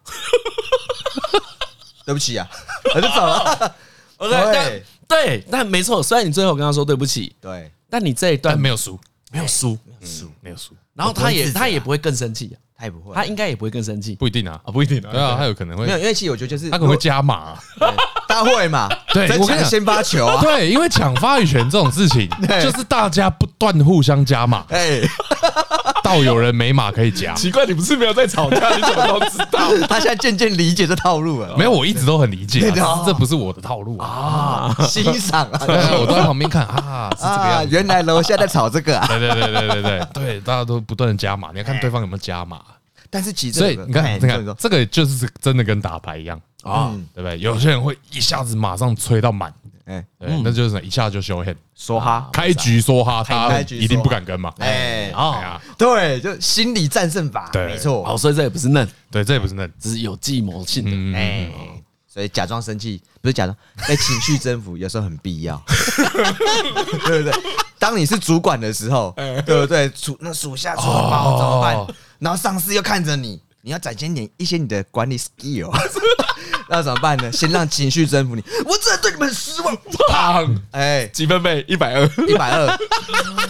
[2.04, 2.48] 对不起啊，
[2.94, 3.76] 我就走了。
[4.18, 8.98] 对对，但没错，虽然你最后跟他说对不起，对，但你这一段没有输，
[9.30, 10.74] 没有输，没有输，没有输。
[10.94, 17.58] 然后他也他也不会更生气，他也不会，他应该也不会更生气，不一定啊，啊不一定啊，对啊，他有可能会没有，因为其实我觉得就是他可能会加码，
[18.32, 22.28] 他会嘛，对，我跟你讲先发球啊，对，因为抢发语权这种事情，
[22.62, 25.00] 就是大家不断互相加码，哎，
[26.02, 29.60] 到有人没码可以加，奇怪，你不是没有在吵架，你怎么都知道？
[29.88, 32.72] 他现在渐渐理解这套路了，没有，我一直都很理解，
[33.04, 35.60] 这不是我的套路啊，欣赏啊，
[36.00, 42.58] 我都在旁边看啊，是这个样，原来楼下在吵这个啊，对对对对对对对，大家都不断的加码，你要看对方有没有加码。
[43.12, 47.38] 但是其实，所以你看，你看，这个就是真的跟打牌一样啊，对不对？
[47.38, 49.52] 有些人会一下子马上吹到满，
[49.84, 61.50] 哎，那就是一下就 show hand，梭哈，开局梭哈，他一定不敢跟嘛，哎，啊，对，就心理战胜法，没错，好，所以这也不是嫩，对，这也不是嫩，只是有计谋性的，哎，
[62.08, 63.54] 所以假装生气不是假装，
[63.86, 65.62] 被 情绪征服有时候很必要，
[67.06, 67.32] 对不对？
[67.78, 69.12] 当你是主管的时候，
[69.44, 69.90] 对不对？
[69.94, 71.96] 属那属下出包怎么办？
[72.22, 75.68] 然后上司又看着你，你要展现点一些你的管理 skill，
[76.70, 77.32] 那怎么办呢？
[77.32, 79.76] 先让情绪征服你，我真的对你们很失望。
[79.76, 80.56] 砰！
[80.70, 81.64] 哎，几分贝？
[81.66, 82.78] 一百二，一百二。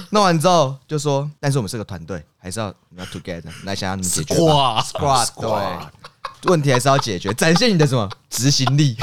[0.09, 4.41] 弄完之后就说，但是我们是个团队，还是要你要 together 来想想怎么解决。
[4.43, 8.97] 哇，squad，对，问题还是要解决，展现你的什么执行力，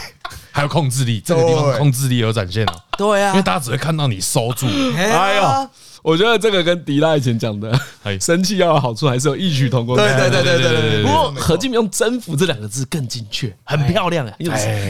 [0.51, 1.22] 还有控制力。
[1.22, 2.86] 这个地方控制力有展现了。
[3.00, 4.68] 对啊，因为大家只会看到你收住。
[4.95, 5.70] 哎呦。
[6.02, 7.78] 我觉得这个跟迪拉以前讲的
[8.22, 9.97] “生气要有好处”还是有异曲同工。
[9.97, 11.04] 对对对对对对。
[11.04, 14.34] 不过何敬明用“征服”这两个字更精确，很漂亮啊！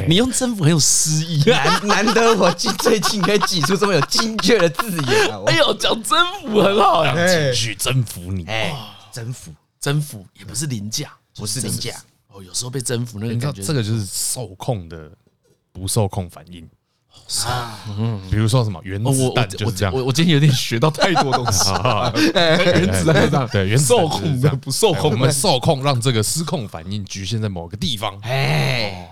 [0.07, 5.32] 你用“征服”很有诗意， 难难得我最近可以挤出这么有精确的字眼。
[5.47, 8.45] 哎呦，讲征服很好呀，情绪征服你。
[8.45, 8.72] 哎
[9.12, 9.51] 征服，
[9.82, 11.95] 征服也不是凌驾，不是凌驾。
[12.28, 15.10] 哦，有时候被征服那个感觉，这个就是受控的
[15.72, 16.70] 不受控反应。
[17.45, 17.80] 啊，
[18.30, 19.93] 比如说什么原子弹就是这样。
[19.93, 21.70] 我我今天有点学到太多东西。
[22.34, 29.10] 原子弹这样，对，原子受控的不受控，我们受控让这个失控反应局限在某个地方，哎，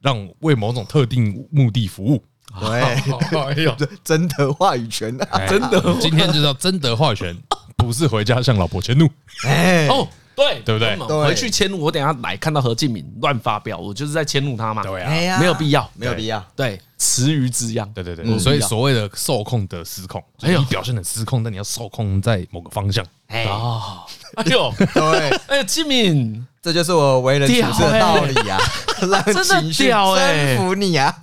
[0.00, 2.22] 让为某种特定目的服务。
[2.58, 5.16] 对，哎呦， 争得话语权，
[5.48, 7.36] 真的，今天就叫真的话语权，
[7.76, 9.08] 不是回家向老婆迁怒。
[9.46, 10.08] 哎，哦。
[10.40, 11.24] 对，对不对？
[11.24, 14.82] 回去迁怒，我等下来看到何敬敏乱发飙，我就是在迁怒他嘛。
[14.82, 16.42] 对啊，没有必要，没有必要。
[16.56, 17.86] 对，池鱼之殃。
[17.92, 23.04] 对对对，所以所谓的受控的失控，哎呦，表现的失控，但你要受控在某个方向。
[23.26, 24.02] 哎哦，
[24.36, 28.58] 哎呦，对，哎呦，敬敏，这就是我为人处事的道理呀，
[29.10, 31.14] 让情绪征服你啊。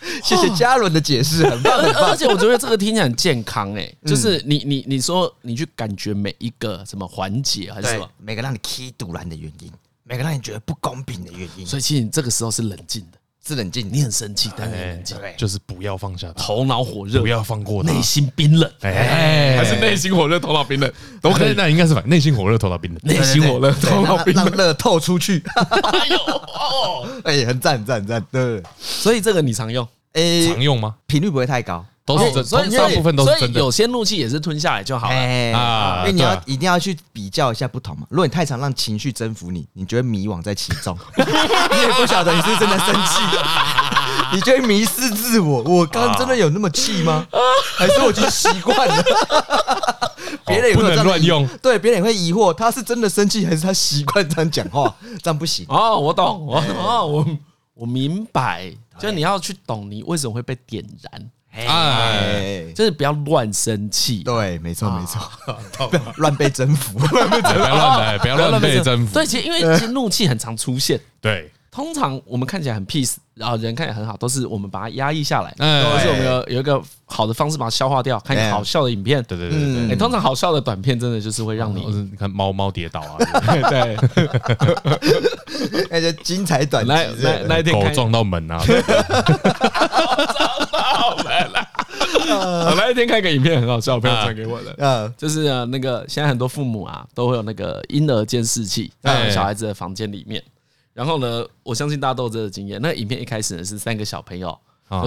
[0.22, 2.10] 谢谢嘉伦的解释，很棒 很棒。
[2.10, 9.70] 而且我觉得这个听起来很健康哎，就是你你你说你去感觉每一个什么环节还是什么，每个让你踢堵拦的原因，
[10.04, 11.66] 每个让你觉得不公平的原因。
[11.66, 13.88] 所以其实你这个时候是冷静的，是冷静。
[13.92, 18.70] 你很生气，但很冷静，就是不要放下，头脑火热，不要放过他，内心冰冷。
[18.80, 20.92] 哎，还是内心火热，头脑冰冷
[21.22, 21.54] 都可以。
[21.56, 22.06] 那应该是反？
[22.08, 25.42] 内心火热，头脑冰冷，内心火热，头脑冰冷，让热透出去。
[25.54, 28.26] 哎呦哦，哎，很赞很赞很赞。
[28.32, 29.86] 对，所以这个你常用。
[30.14, 30.96] 哎，常用吗？
[31.06, 33.58] 频率不会太高，都是所以大部分都是真的。
[33.58, 35.16] 有些怒气也是吞下来就好了
[35.58, 35.98] 啊。
[36.00, 38.06] 因为你要一定要去比较一下不同嘛。
[38.08, 43.20] 如果你太常让情绪征服你，你就会迷惘在其中， 你也不晓得你是不是真的生气，
[44.32, 45.62] 你就会迷失自我。
[45.64, 47.26] 我刚刚真的有那么气吗？
[47.76, 49.04] 还是我已经习惯了？
[50.46, 54.94] 别人也会乱用，对，别人也会疑惑，他是真的生气还是他习惯这样讲话？
[55.22, 57.26] 这样不行哦，我懂，我懂我
[57.74, 58.72] 我明白。
[58.98, 64.22] 就你要去懂你为什么会被点燃，哎，就是不要乱生气。
[64.22, 65.20] 对，没错没错，
[65.88, 69.14] 不要乱被征服， 不要乱来， 不要乱被征服。
[69.14, 71.00] 对，其实因为其实怒气很常出现。
[71.20, 71.50] 对。
[71.68, 79.22] 通常我们看起来很 peace，然后人看起来很好，都是我们把它压抑下来，都是我们有有一个好的方式把它消化掉，看一个好笑的影片。
[79.24, 83.18] 对对对对，通常好笑的短片真的就是会让你，你看猫猫跌倒啊，
[83.68, 83.94] 对，
[85.90, 88.58] 那些精彩短片，那那天狗撞到门啊，
[90.16, 91.68] 撞到门了。
[92.68, 100.42] 我那一天看个影片很好笑，朋友传给我的，嗯，就是那个现在很多父母啊都会有那个婴儿监视器在小孩子的房间里面。
[100.92, 102.80] 然后呢，我相信大家都有这个经验。
[102.80, 104.58] 那个影片一开始呢是三个小朋友，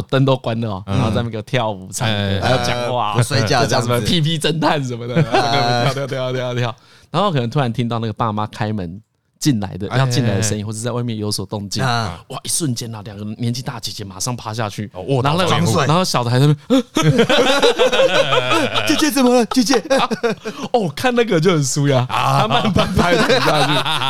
[0.07, 6.75] 灯都关了，然后在那个跳舞、唱歌，还要讲话、睡觉， 讲什么屁屁侦探什么的，跳跳跳跳跳跳。
[7.09, 9.01] 然后可能突然听到那个爸妈开门
[9.39, 12.19] 进来的要进来的声音，或者在外面有所动静，哇！
[12.43, 14.91] 一瞬间啊，两个年纪大姐姐马上趴下去，
[15.23, 15.41] 然后
[15.85, 16.83] 然后小的还在那边，
[18.85, 19.45] 姐姐怎么了？
[19.45, 19.81] 姐姐，
[20.73, 23.33] 哦，看那个就很舒呀啊慢慢拍下去，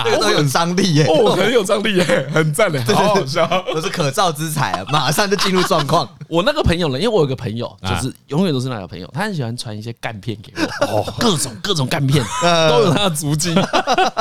[0.09, 6.09] 这个都有张力耶，哦，很有张力耶，很赞的，好好笑，都是可造之材啊，马上就进入状况。
[6.27, 10.51] 我那个朋友呢，因为我有个朋友，就是永远都是那个朋友，他很喜欢传一些干片给
[10.87, 12.25] 我，哦，各种各种干片
[12.69, 13.53] 都有他的足迹，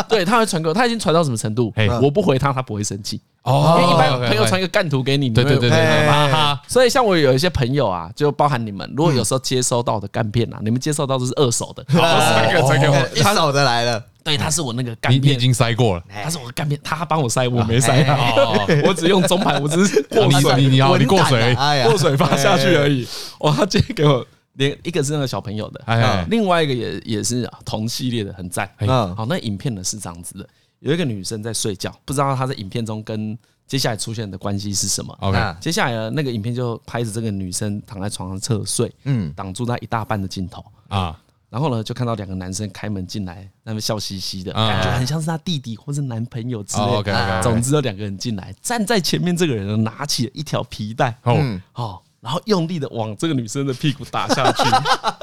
[0.06, 0.97] 对，他会传给我，他已经。
[0.98, 1.72] 传到什么程度？
[2.02, 3.78] 我不回他，他不会生气哦。
[3.80, 14.02] 因为一般朋友传一个干图给你，对对对对，所以像我有一些朋友啊，就包含你们，如果有时候接收到的干片啊，你们接收到都是二手的，传给我，传给我，一手的来了。
[14.24, 16.02] 对，他是我那个干片，已经塞过了。
[16.22, 18.04] 他是我干片，他帮我塞，我没塞。
[18.84, 21.56] 我只用中盘，我只是过水，你你过水，
[21.88, 23.08] 过水发下去而已。
[23.38, 28.68] 哇，他直接给我连一个是那个小朋友的，另外一个也也是同系列的，很赞。
[29.16, 30.46] 好，那影片呢是这样子的。
[30.80, 35.14] 有一个女生在睡觉，不知道她在影片中跟接下来出现的关系是什么。
[35.20, 41.20] OK，接下来呢，那个影片就拍着这个女生躺在床上侧睡，嗯，挡住她一大半的镜头啊。
[41.50, 47.42] 然后呢，就看到两个男生开门进来，那么笑嘻嘻的，感觉很像是她弟弟或是男朋友之类的。
[47.42, 54.62] 总之，有两个人进来，站在前面这个人呢，拿起了一条皮带，嗯，哦，然后用力的往这个女生的屁股打下去。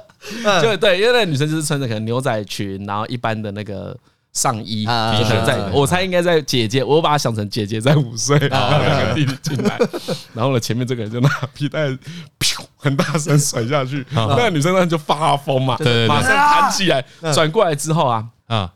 [0.62, 3.97] 就对，因为那个女生就是穿着可能牛仔裙，然后一般的那个。
[4.36, 9.80] 上衣，在，我猜应该在姐姐，我把她想成姐姐在午睡，然后两个弟弟进来，
[10.36, 15.78] 然后呢，前面这个人就拿皮带，噗，很大声甩下去，那个女生呢就发疯嘛，
[16.08, 18.70] 马上弹起来，转过来之后啊，啊，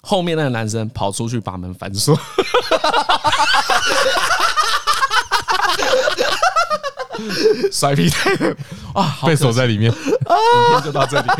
[0.00, 2.18] 后面那个男生跑出去把门反锁，
[7.70, 8.16] 甩皮带，
[8.94, 9.98] 哇，被锁在里面，影
[10.70, 11.28] 片就到这里。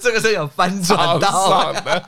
[0.00, 1.72] 这个是有翻转到。
[1.72, 2.02] 的，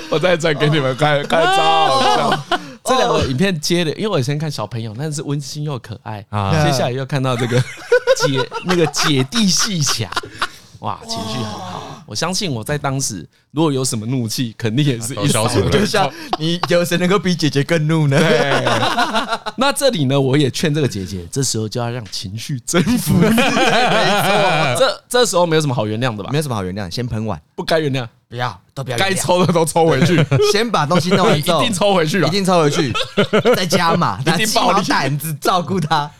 [0.10, 2.38] 我再转给你们看，看超好笑。
[2.84, 6.24] 这两个影片接的，因为我先看小朋友，但是温馨又可爱。
[6.30, 6.64] 啊。
[6.64, 7.60] 接下来又看到这个
[8.16, 10.10] 姐那个姐弟戏强，
[10.80, 12.02] 哇，情绪很好。
[12.06, 15.70] 我相信我在当时，如果有什么怒气，肯定也是一扫而空。
[15.70, 18.18] 就像你有谁能够比姐姐更怒呢？
[18.18, 18.64] 对。
[19.56, 23.28] 那这里呢，我也劝这个姐姐，这时候就要让情绪征服你。
[23.30, 26.30] 没错，这这时候没有什么好原谅的吧？
[26.32, 28.96] 没有什么好原谅，先喷完，不该原谅，不要，都不要。
[28.96, 32.92] 该抽的都抽回去， 先把东西弄完一定抽回去，一定抽回去，
[33.54, 34.46] 再加码，拿起
[34.88, 36.10] 胆子照顾他，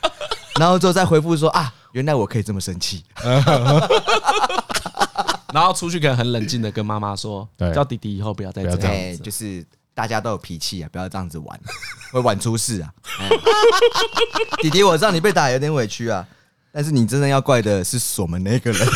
[0.59, 3.03] 然后之后再回复说啊，原来我可以这么生气。
[5.53, 8.79] 然后出去可能很冷静的跟妈妈说，叫弟弟以后不要再这样
[9.15, 11.59] 子，就是大家都有脾气啊，不要这样子玩，
[12.13, 12.93] 会玩出事啊。
[14.61, 16.25] 弟弟，我知道你被打有点委屈啊，
[16.73, 18.87] 但是你真的要怪的是我们那个人。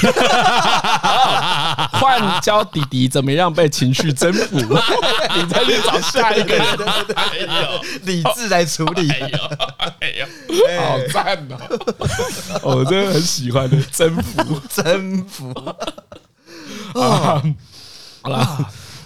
[1.91, 4.57] 换教弟弟怎么样被情绪征服，
[5.35, 6.65] 你再去找下一个人，
[7.15, 9.37] 哎呦，理智来处理，哎呦，
[9.99, 10.25] 哎呦，
[10.81, 11.57] 好赞哦！
[12.77, 15.53] 我真的很喜欢的征服，征服。
[16.99, 17.41] 啊，
[18.21, 18.37] 好了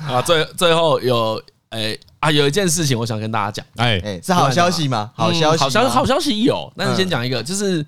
[0.08, 1.42] 啊，最最后有
[1.72, 4.00] 诶啊，有一件事情我想跟大家讲，哎。
[4.04, 5.12] 哎，是好消息吗？
[5.16, 6.72] 好消息，好消息，好消息有。
[6.78, 7.86] 但是先讲一个，就是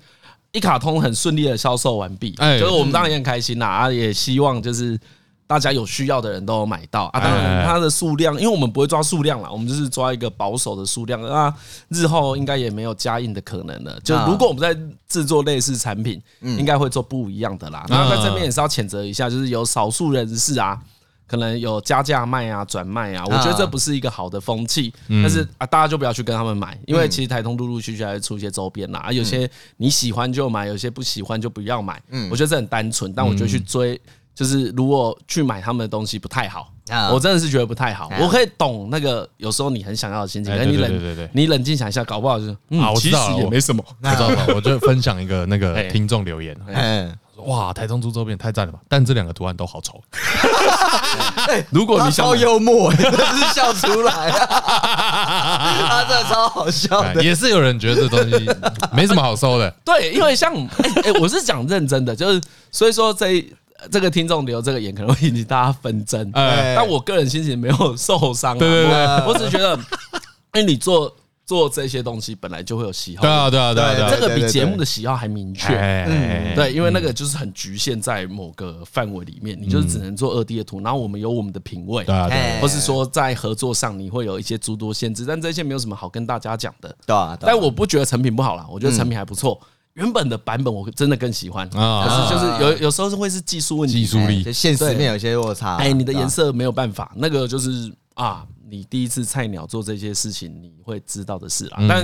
[0.52, 4.98] 一卡通很顺利的销售完毕，就是我们当然也很开心啦，啊，也希望就是。
[5.44, 7.20] 大家有需要的人都有买到啊！
[7.20, 11.54] 当然，它的数量，因为我们不会抓数量啦，我们就是抓一个保守的数量啊。
[11.88, 14.00] 日后应该也没有加印的可能了。
[14.02, 14.74] 就如果我们在
[15.06, 17.84] 制作类似产品，应该会做不一样的啦。
[17.90, 20.80] 那在这边也是要谴责一下，就是有少数人士啊，
[21.26, 24.92] 可能有加价卖啊、转卖啊，我觉得这不是一个好的风气。
[25.08, 29.00] 但是啊，大家就不要去跟他们买，因为其实台通陆陆续续还会出一些周边啦。
[29.00, 32.00] 啊，有些你喜欢就买，有些不喜欢就不要买。
[32.30, 34.00] 我觉得这很单纯，但我觉得去追。
[34.34, 36.72] 就是如果去买他们的东西不太好，
[37.12, 38.10] 我真的是觉得不太好。
[38.18, 43.84] 我可以懂那个有时候你很想要的心情，可是你冷，你冷静想一下，搞不好就是嗯，其实也没什么。
[44.02, 44.46] 知道吗？
[44.54, 47.14] 我就分享一个那个 听众留言，嗯，
[47.46, 48.78] 哇，台中猪周边太赞了吧！
[48.88, 50.00] 但这两个图案都好丑。
[51.70, 57.22] 如果你想超幽默， 真是笑出来， 他真的超好笑的。
[57.22, 58.50] 也是有人觉得这东西
[58.92, 59.70] 没什么好收的。
[59.84, 62.40] 对，因为像哎哎，我是讲认真的，就是
[62.70, 63.44] 所以说这。
[63.90, 68.56] 这个听众留这个言可能会引起大家纷争，但我个人心情没有受伤。
[68.56, 69.74] 对对对，我只是觉得，
[70.54, 71.12] 因为你做
[71.52, 73.20] 做这些东西本来就会有喜好。
[73.20, 75.68] 对啊对啊对啊，这个比节目的喜好还明确。
[76.08, 82.04] 嗯，对，因为那个就是很局限在某个范围里面，你就是只能做二 D 的图，然后我们有我们的品味。
[82.04, 86.96] 对啊对，或是说在合作上你会有一些诸多限制，但这些没有什么好跟大家讲的。
[87.04, 89.60] 对啊，但我不觉得成品不好啦，我觉得成品还不错。
[89.92, 95.76] 原本的版本我真的更喜欢啊，可是就是有有时候是会是技术问题，技术力，就现实面有些落差。
[95.76, 98.42] 哎，你的颜色没有办法，那个就是啊，
[98.72, 101.76] 你第一次菜鸟做这些事情，你会知道的事啦。
[101.86, 102.02] 但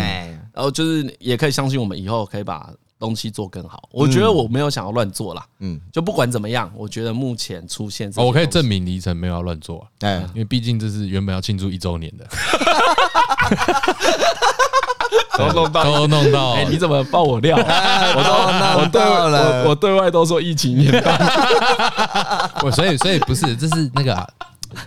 [0.53, 3.89] 然后就是也可以相信我们以后可以把东西做更好。
[3.91, 12.29] 我觉得我没有想要乱做啦，嗯，就不管怎么样，我觉得目前出现，我可以证明李晨没有要乱做，哎，因为毕竟这是原本要庆祝一周年的。
[15.39, 16.51] 都弄到，都弄到。
[16.53, 17.57] 哎，你怎么爆我料？
[17.57, 18.31] 我都，
[18.83, 21.16] 我对，我我对外都说疫情年代。
[22.62, 24.14] 我所以，所以不是，这是那个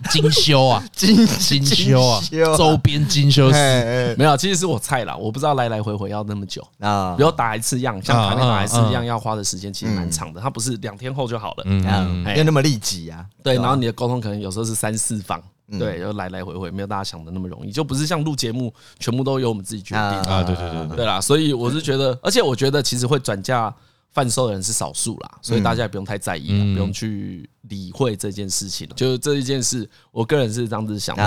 [0.09, 2.21] 精修啊， 精精修啊，
[2.57, 4.35] 周边精修师没有。
[4.37, 7.15] 其实是我菜啦，我不知道来来回回要那么久啊。
[7.17, 11.83] 比如打一次样，像台面打一次样要花的时间其实蛮长的，它不是两天后就好了，嗯，
[12.23, 13.25] 没有那么立即啊。
[13.43, 15.41] 对，然后你的沟通可能有时候是三四方。
[15.79, 20.43] 对，就来来回回，没有大家想的那么容易，就不是像录节目，全部都由我们自己决定啊。
[20.43, 23.73] 对对对对啦，所以我是觉得，而且我觉得其实会转嫁
[24.11, 27.49] 贩售的人是少数啦，所以大家也不用太在意，不用去。
[27.69, 31.23] 理会这件事情，就是这一件事，我个人是这样子想的。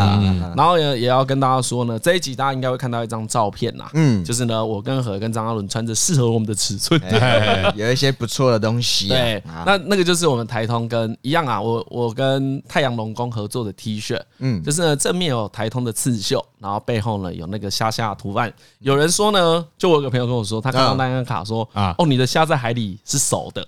[0.56, 7.00] 然后也也要跟大家说呢，这一集大家应该会看到一张照片呐，嗯，就是呢，我跟何跟张阿伦穿着适合我们的尺寸，
[7.76, 9.08] 有一些不错的东西。
[9.08, 18.52] 对，那那个就是我们台通跟一样啊，我我跟太阳龙宫合作的 T 恤，嗯，就是呢正面有台通的刺绣，然后背后呢有那个虾虾的图案。
[18.80, 23.66] 有人说呢，就我有个朋友跟我说，他看到那张卡说啊，哦，你的虾在海里是熟的。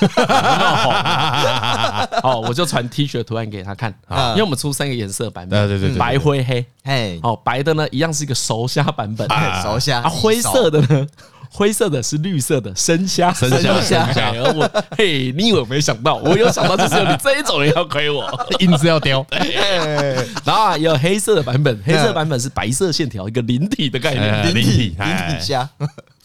[2.22, 3.94] 哦，我就传 T 恤图案给他看，
[4.30, 9.28] 因为我们出三个颜色版本，对对对，白灰黑，嘿，哦，白的呢一样是一个熟虾版本，
[9.62, 11.06] 熟虾，啊，灰色的呢，
[11.50, 13.48] 灰色的是绿色的生虾，生
[13.82, 18.28] 虾，而我，嘿，你以为我没想到，我有想到就是有你这一种人要亏我，
[18.58, 19.24] 硬是要雕，
[20.44, 25.68] 然后啊，有黑色的版本，黑色版本是白色线条，一个灵体的概念，灵体，灵体虾。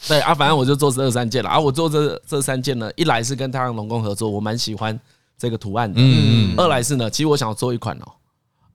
[0.08, 1.60] 对啊，反正我就做这三件了啊。
[1.60, 4.98] 我做这这三件呢，一来是跟太阳龙宫合作，我蛮喜欢
[5.40, 6.00] 这个图案的。
[6.00, 8.12] 嗯，二来是呢，其实我想要做一款哦，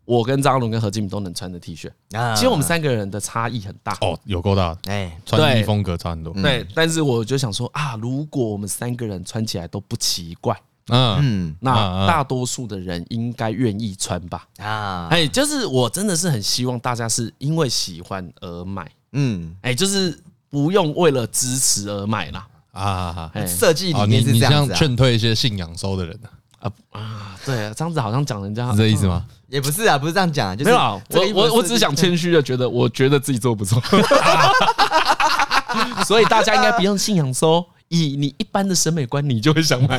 [0.05, 1.89] 我跟张伦跟何敬敏都能穿的 T 恤。
[2.13, 4.77] 啊，其实我们三个人的差异很大哦，有够大。
[4.87, 6.33] 哎，穿衣风格差很多。
[6.33, 10.59] 对，但是我就想说啊，如果我们三个人穿起来都不奇怪，
[10.89, 14.49] 嗯，那大多数的人应该愿意穿吧？
[14.59, 18.91] 啊，哎，就是我真的是很希望大家是因为喜欢而买。
[19.13, 20.19] 嗯，哎，就是。
[20.51, 23.33] 不用为了支持而买啦啊！
[23.45, 26.17] 设计理念是这样子，劝退一些信仰收的人
[26.65, 27.37] 啊啊！
[27.45, 29.25] 对啊，这样子好像讲人家是这意思吗？
[29.49, 33.81] 也不是啊，不是这样讲，就是没有我我我只想谦虚的觉得，我觉得自己做不错，
[36.05, 37.65] 所以大家应该不用信仰说。
[37.89, 39.99] 以你一般的审美观，你就会想买，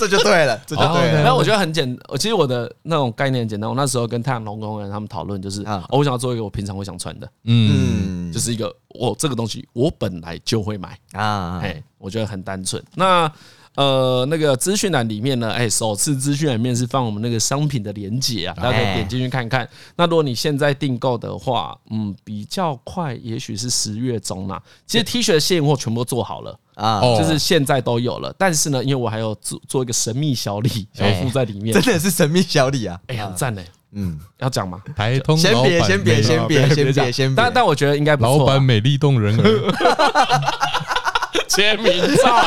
[0.00, 1.22] 这就对了，这就对了。
[1.22, 3.68] 那我觉得很简，我其实我的那种概念很简单。
[3.70, 12.82] 我那时候跟太阳龙工人他们讨论，就是我想要做一个我平常会想穿的，嗯，就是一个我这个东西我本来就会买啊，哎，我觉得很单纯。
[12.94, 13.30] 那。
[13.76, 19.66] 呃，那个资讯栏里面呢，哎，首次资讯栏里面是放我们那个商品的链接啊，大家可以点进去看看。
[19.96, 24.60] 那如果你现在订购的话，嗯，比较快，也许是十月中啦。
[24.86, 28.34] 其实 T 恤的现货全部都做好了啊，就是现在都有了。
[28.36, 33.62] 但是呢，因为我还有做做一个神秘小礼要附在里面，真的是神秘小礼啊，哎，呀赞呢。
[33.92, 34.80] 嗯，要讲吗？
[34.94, 38.38] 台通先别先别先别先别先别，但但我觉得应该不错。
[38.38, 39.40] 老板美丽动人儿。
[41.48, 42.42] 签名照，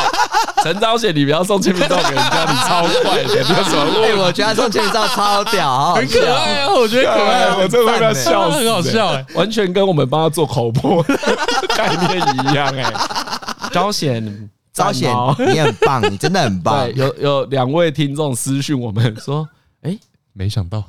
[0.63, 4.01] 陈昭贤，你不要送签名照给人家，你超怪的，你有什么？
[4.03, 6.69] 哎，我觉得他送签名照超屌，很可爱啊！
[6.73, 11.03] 我觉得可爱，我真的会被他笑死，很好笑哎，完全跟我们帮他做口播
[11.75, 12.93] 概念一样哎。
[13.71, 15.09] 昭贤，昭贤，
[15.39, 16.87] 你很棒，你真的很棒。
[16.95, 19.47] 有有两位听众私讯我们说，
[19.83, 19.97] 哎，
[20.33, 20.83] 没想到。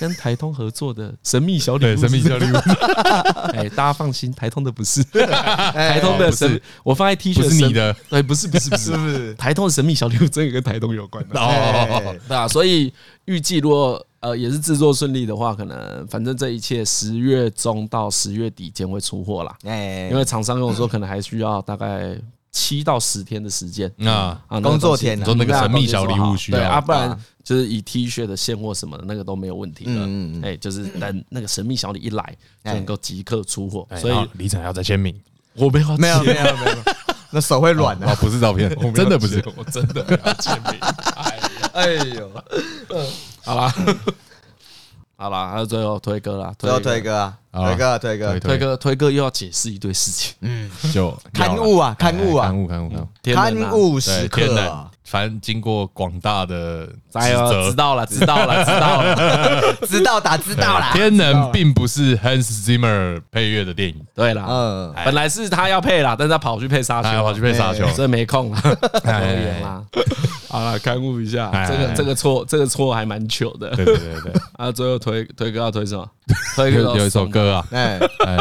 [0.00, 2.56] 跟台通合作的神秘小礼物，神秘小礼物，
[3.52, 5.04] 哎，大家放心，台通的不是。
[5.12, 12.90] 台通的神，我放在 T 恤，是你的，对，不是，不是，不是， 不是，台通的神秘小礼物，真的跟台通有关的哦，对啊，所以
[13.26, 22.16] 预计如果呃也是制作顺利的话，可能反正这一切十月中到十月底间会出货啦，哎，因为厂商跟我说可能还需要大概。
[22.52, 23.88] 七到十天的时间。
[24.04, 29.92] 啊，工作天，做那个神秘小礼物需要，对啊，不然就是以 T 恤的现货什么的，那个都没有问题的。
[29.92, 33.86] 嗯嗯，哎，就是 等那个神秘小李一来，就能够即刻出货。
[33.96, 35.14] 所以李晨要再签名，
[35.54, 36.76] 我没有，没有，没有，没有，
[37.30, 38.06] 那手会软的。
[38.06, 40.80] 哦，不是照片，真的不是，我真的要签名。
[41.72, 42.30] 哎呦，
[43.44, 43.72] 好啦。
[45.16, 52.90] 好了，还有最后推哥啦，最后推哥啊，推哥，推哥，推哥，推歌又要解释一堆事情，嗯，就刊物啊，刊物啊，刊物，刊物，
[53.22, 54.00] 刊物。
[54.00, 60.92] 时刻啊，反正经过广大的哎呦，知道了，知道了，知道了， 知道打知道了。
[60.92, 68.62] 天能并不是 Hans Zimmer 配乐的电影，对啦，嗯，本来是他要配啦，但是他跑去配沙丘，跑去配沙丘，所以没空了，
[69.02, 69.82] 留言啦。
[70.48, 73.70] 好了，勘误一下，这个这个错，这个错还蛮糗的。
[73.70, 76.08] 对对对对， 啊，最后推推歌要推什么？
[76.54, 77.98] 推有有一首歌啊，哎。
[78.26, 78.36] 哎，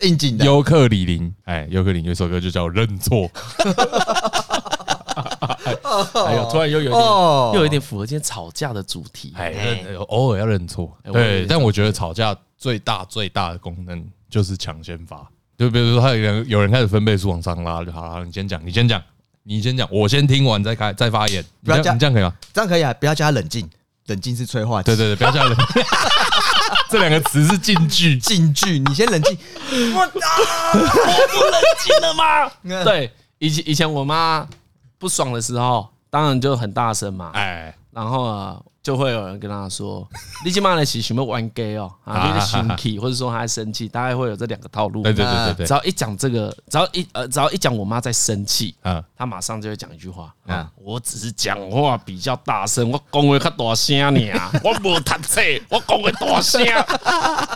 [0.00, 3.30] 应景的尤克里林，哎，尤克里林有一首歌就叫认错。
[6.26, 9.32] 哎呦，突然又有点，又有一点符合今天吵架的主题。
[9.36, 10.96] 哎，偶尔要认错。
[11.12, 15.26] 对，但我觉得吵架最大最大的功能就是抢先发。
[15.58, 18.24] 就比如说，他有人有人开始分贝数往上拉就好了。
[18.24, 19.02] 你先讲，你先讲，
[19.42, 21.44] 你先讲，我先听完再开再发言。
[21.64, 22.32] 不要加，你这样可以吗？
[22.54, 23.68] 这样可以啊，不要叫他冷静，
[24.06, 24.86] 冷静是催化剂。
[24.86, 25.82] 对对对，不要加冷静。
[26.88, 28.78] 这两个词是禁句，禁句。
[28.78, 29.36] 你先冷静。
[29.94, 30.10] 我啊，
[30.72, 30.78] 我
[31.28, 32.82] 不冷静了吗？
[32.84, 34.48] 对，以前以前我妈。
[35.00, 37.30] 不爽的时候，当然就很大声嘛。
[37.32, 40.08] 哎，然后啊，就会有人跟他说
[40.44, 41.92] ：“你今晚来洗什么玩 gay 哦？
[42.04, 56.64] 啊，有点生气， 或者说他在生气，大概会有这两个套路。”对对对对，只要一讲这个，只要一呃，只要一讲我妈在生气，啊，他马上就会讲一句话：“啊，我只是讲话比较大声，我讲话较大声你啊， 我无读册，我讲话大声，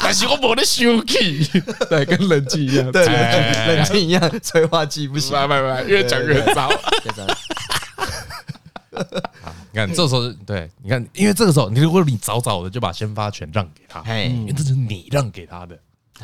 [0.03, 1.49] 但是我无在生气。”
[1.89, 6.69] 对，跟冷静一样，对，冷静一样，催化剂不行，不不不，越讲越糟。
[9.73, 15.79] 你看，这时候对，你看，因为这个时候，你如果你早早的就把先发权让给他，因为这是你让给他的。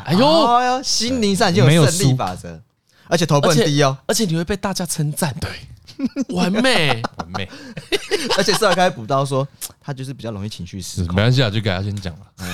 [0.04, 2.60] 哎呦，哎呦，心灵上就有胜利法则，
[3.08, 5.50] 而且头不低哦，而且你会被大家称赞，对，
[6.34, 7.48] 完美，完美。
[8.36, 9.46] 而且是要开始补刀说，
[9.80, 11.16] 他就是比较容易情绪失控。
[11.16, 12.26] 没关系啊，就给他先讲了。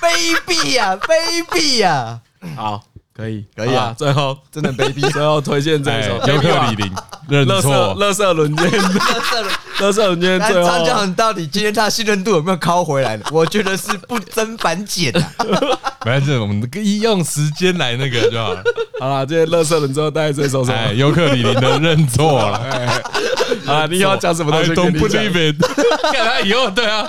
[0.00, 2.20] 卑鄙呀，卑鄙呀，
[2.56, 2.84] 好。
[3.16, 3.94] 可以，可以啊！
[3.96, 6.90] 最后真的 baby， 最后推荐这一首尤克里里，
[7.28, 8.68] 认错，乐色轮奸，
[9.78, 10.40] 乐色轮奸。
[10.50, 13.24] 最后张到底今天他的信任度有没有靠回来呢？
[13.30, 15.32] 我觉得是不增反减啊。
[16.04, 18.62] 没事，我们可以用时间来那个就好了。
[18.98, 20.92] 好了，今天乐色轮之后带这首什么？
[20.94, 22.58] 尤克里里的认错了。
[23.66, 25.62] 啊，你要讲什么东西？I don't believe it。
[26.12, 27.08] 看他以后，对啊。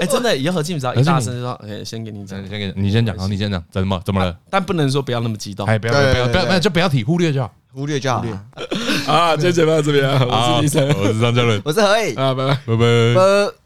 [0.00, 4.34] 哎，真的以后基本上一大声就说，哎，先给你讲，先给你先讲，好，你先讲，怎么怎么了？
[4.50, 8.24] 但不能说不要那么激动，哎，不要不要不要，不要就不要提，忽略就好，忽略就好。
[9.06, 12.58] 啊，今天节目到这边，我是医生，我是张嘉伦， 我是何以，啊，拜拜。
[12.66, 13.52] 拜拜。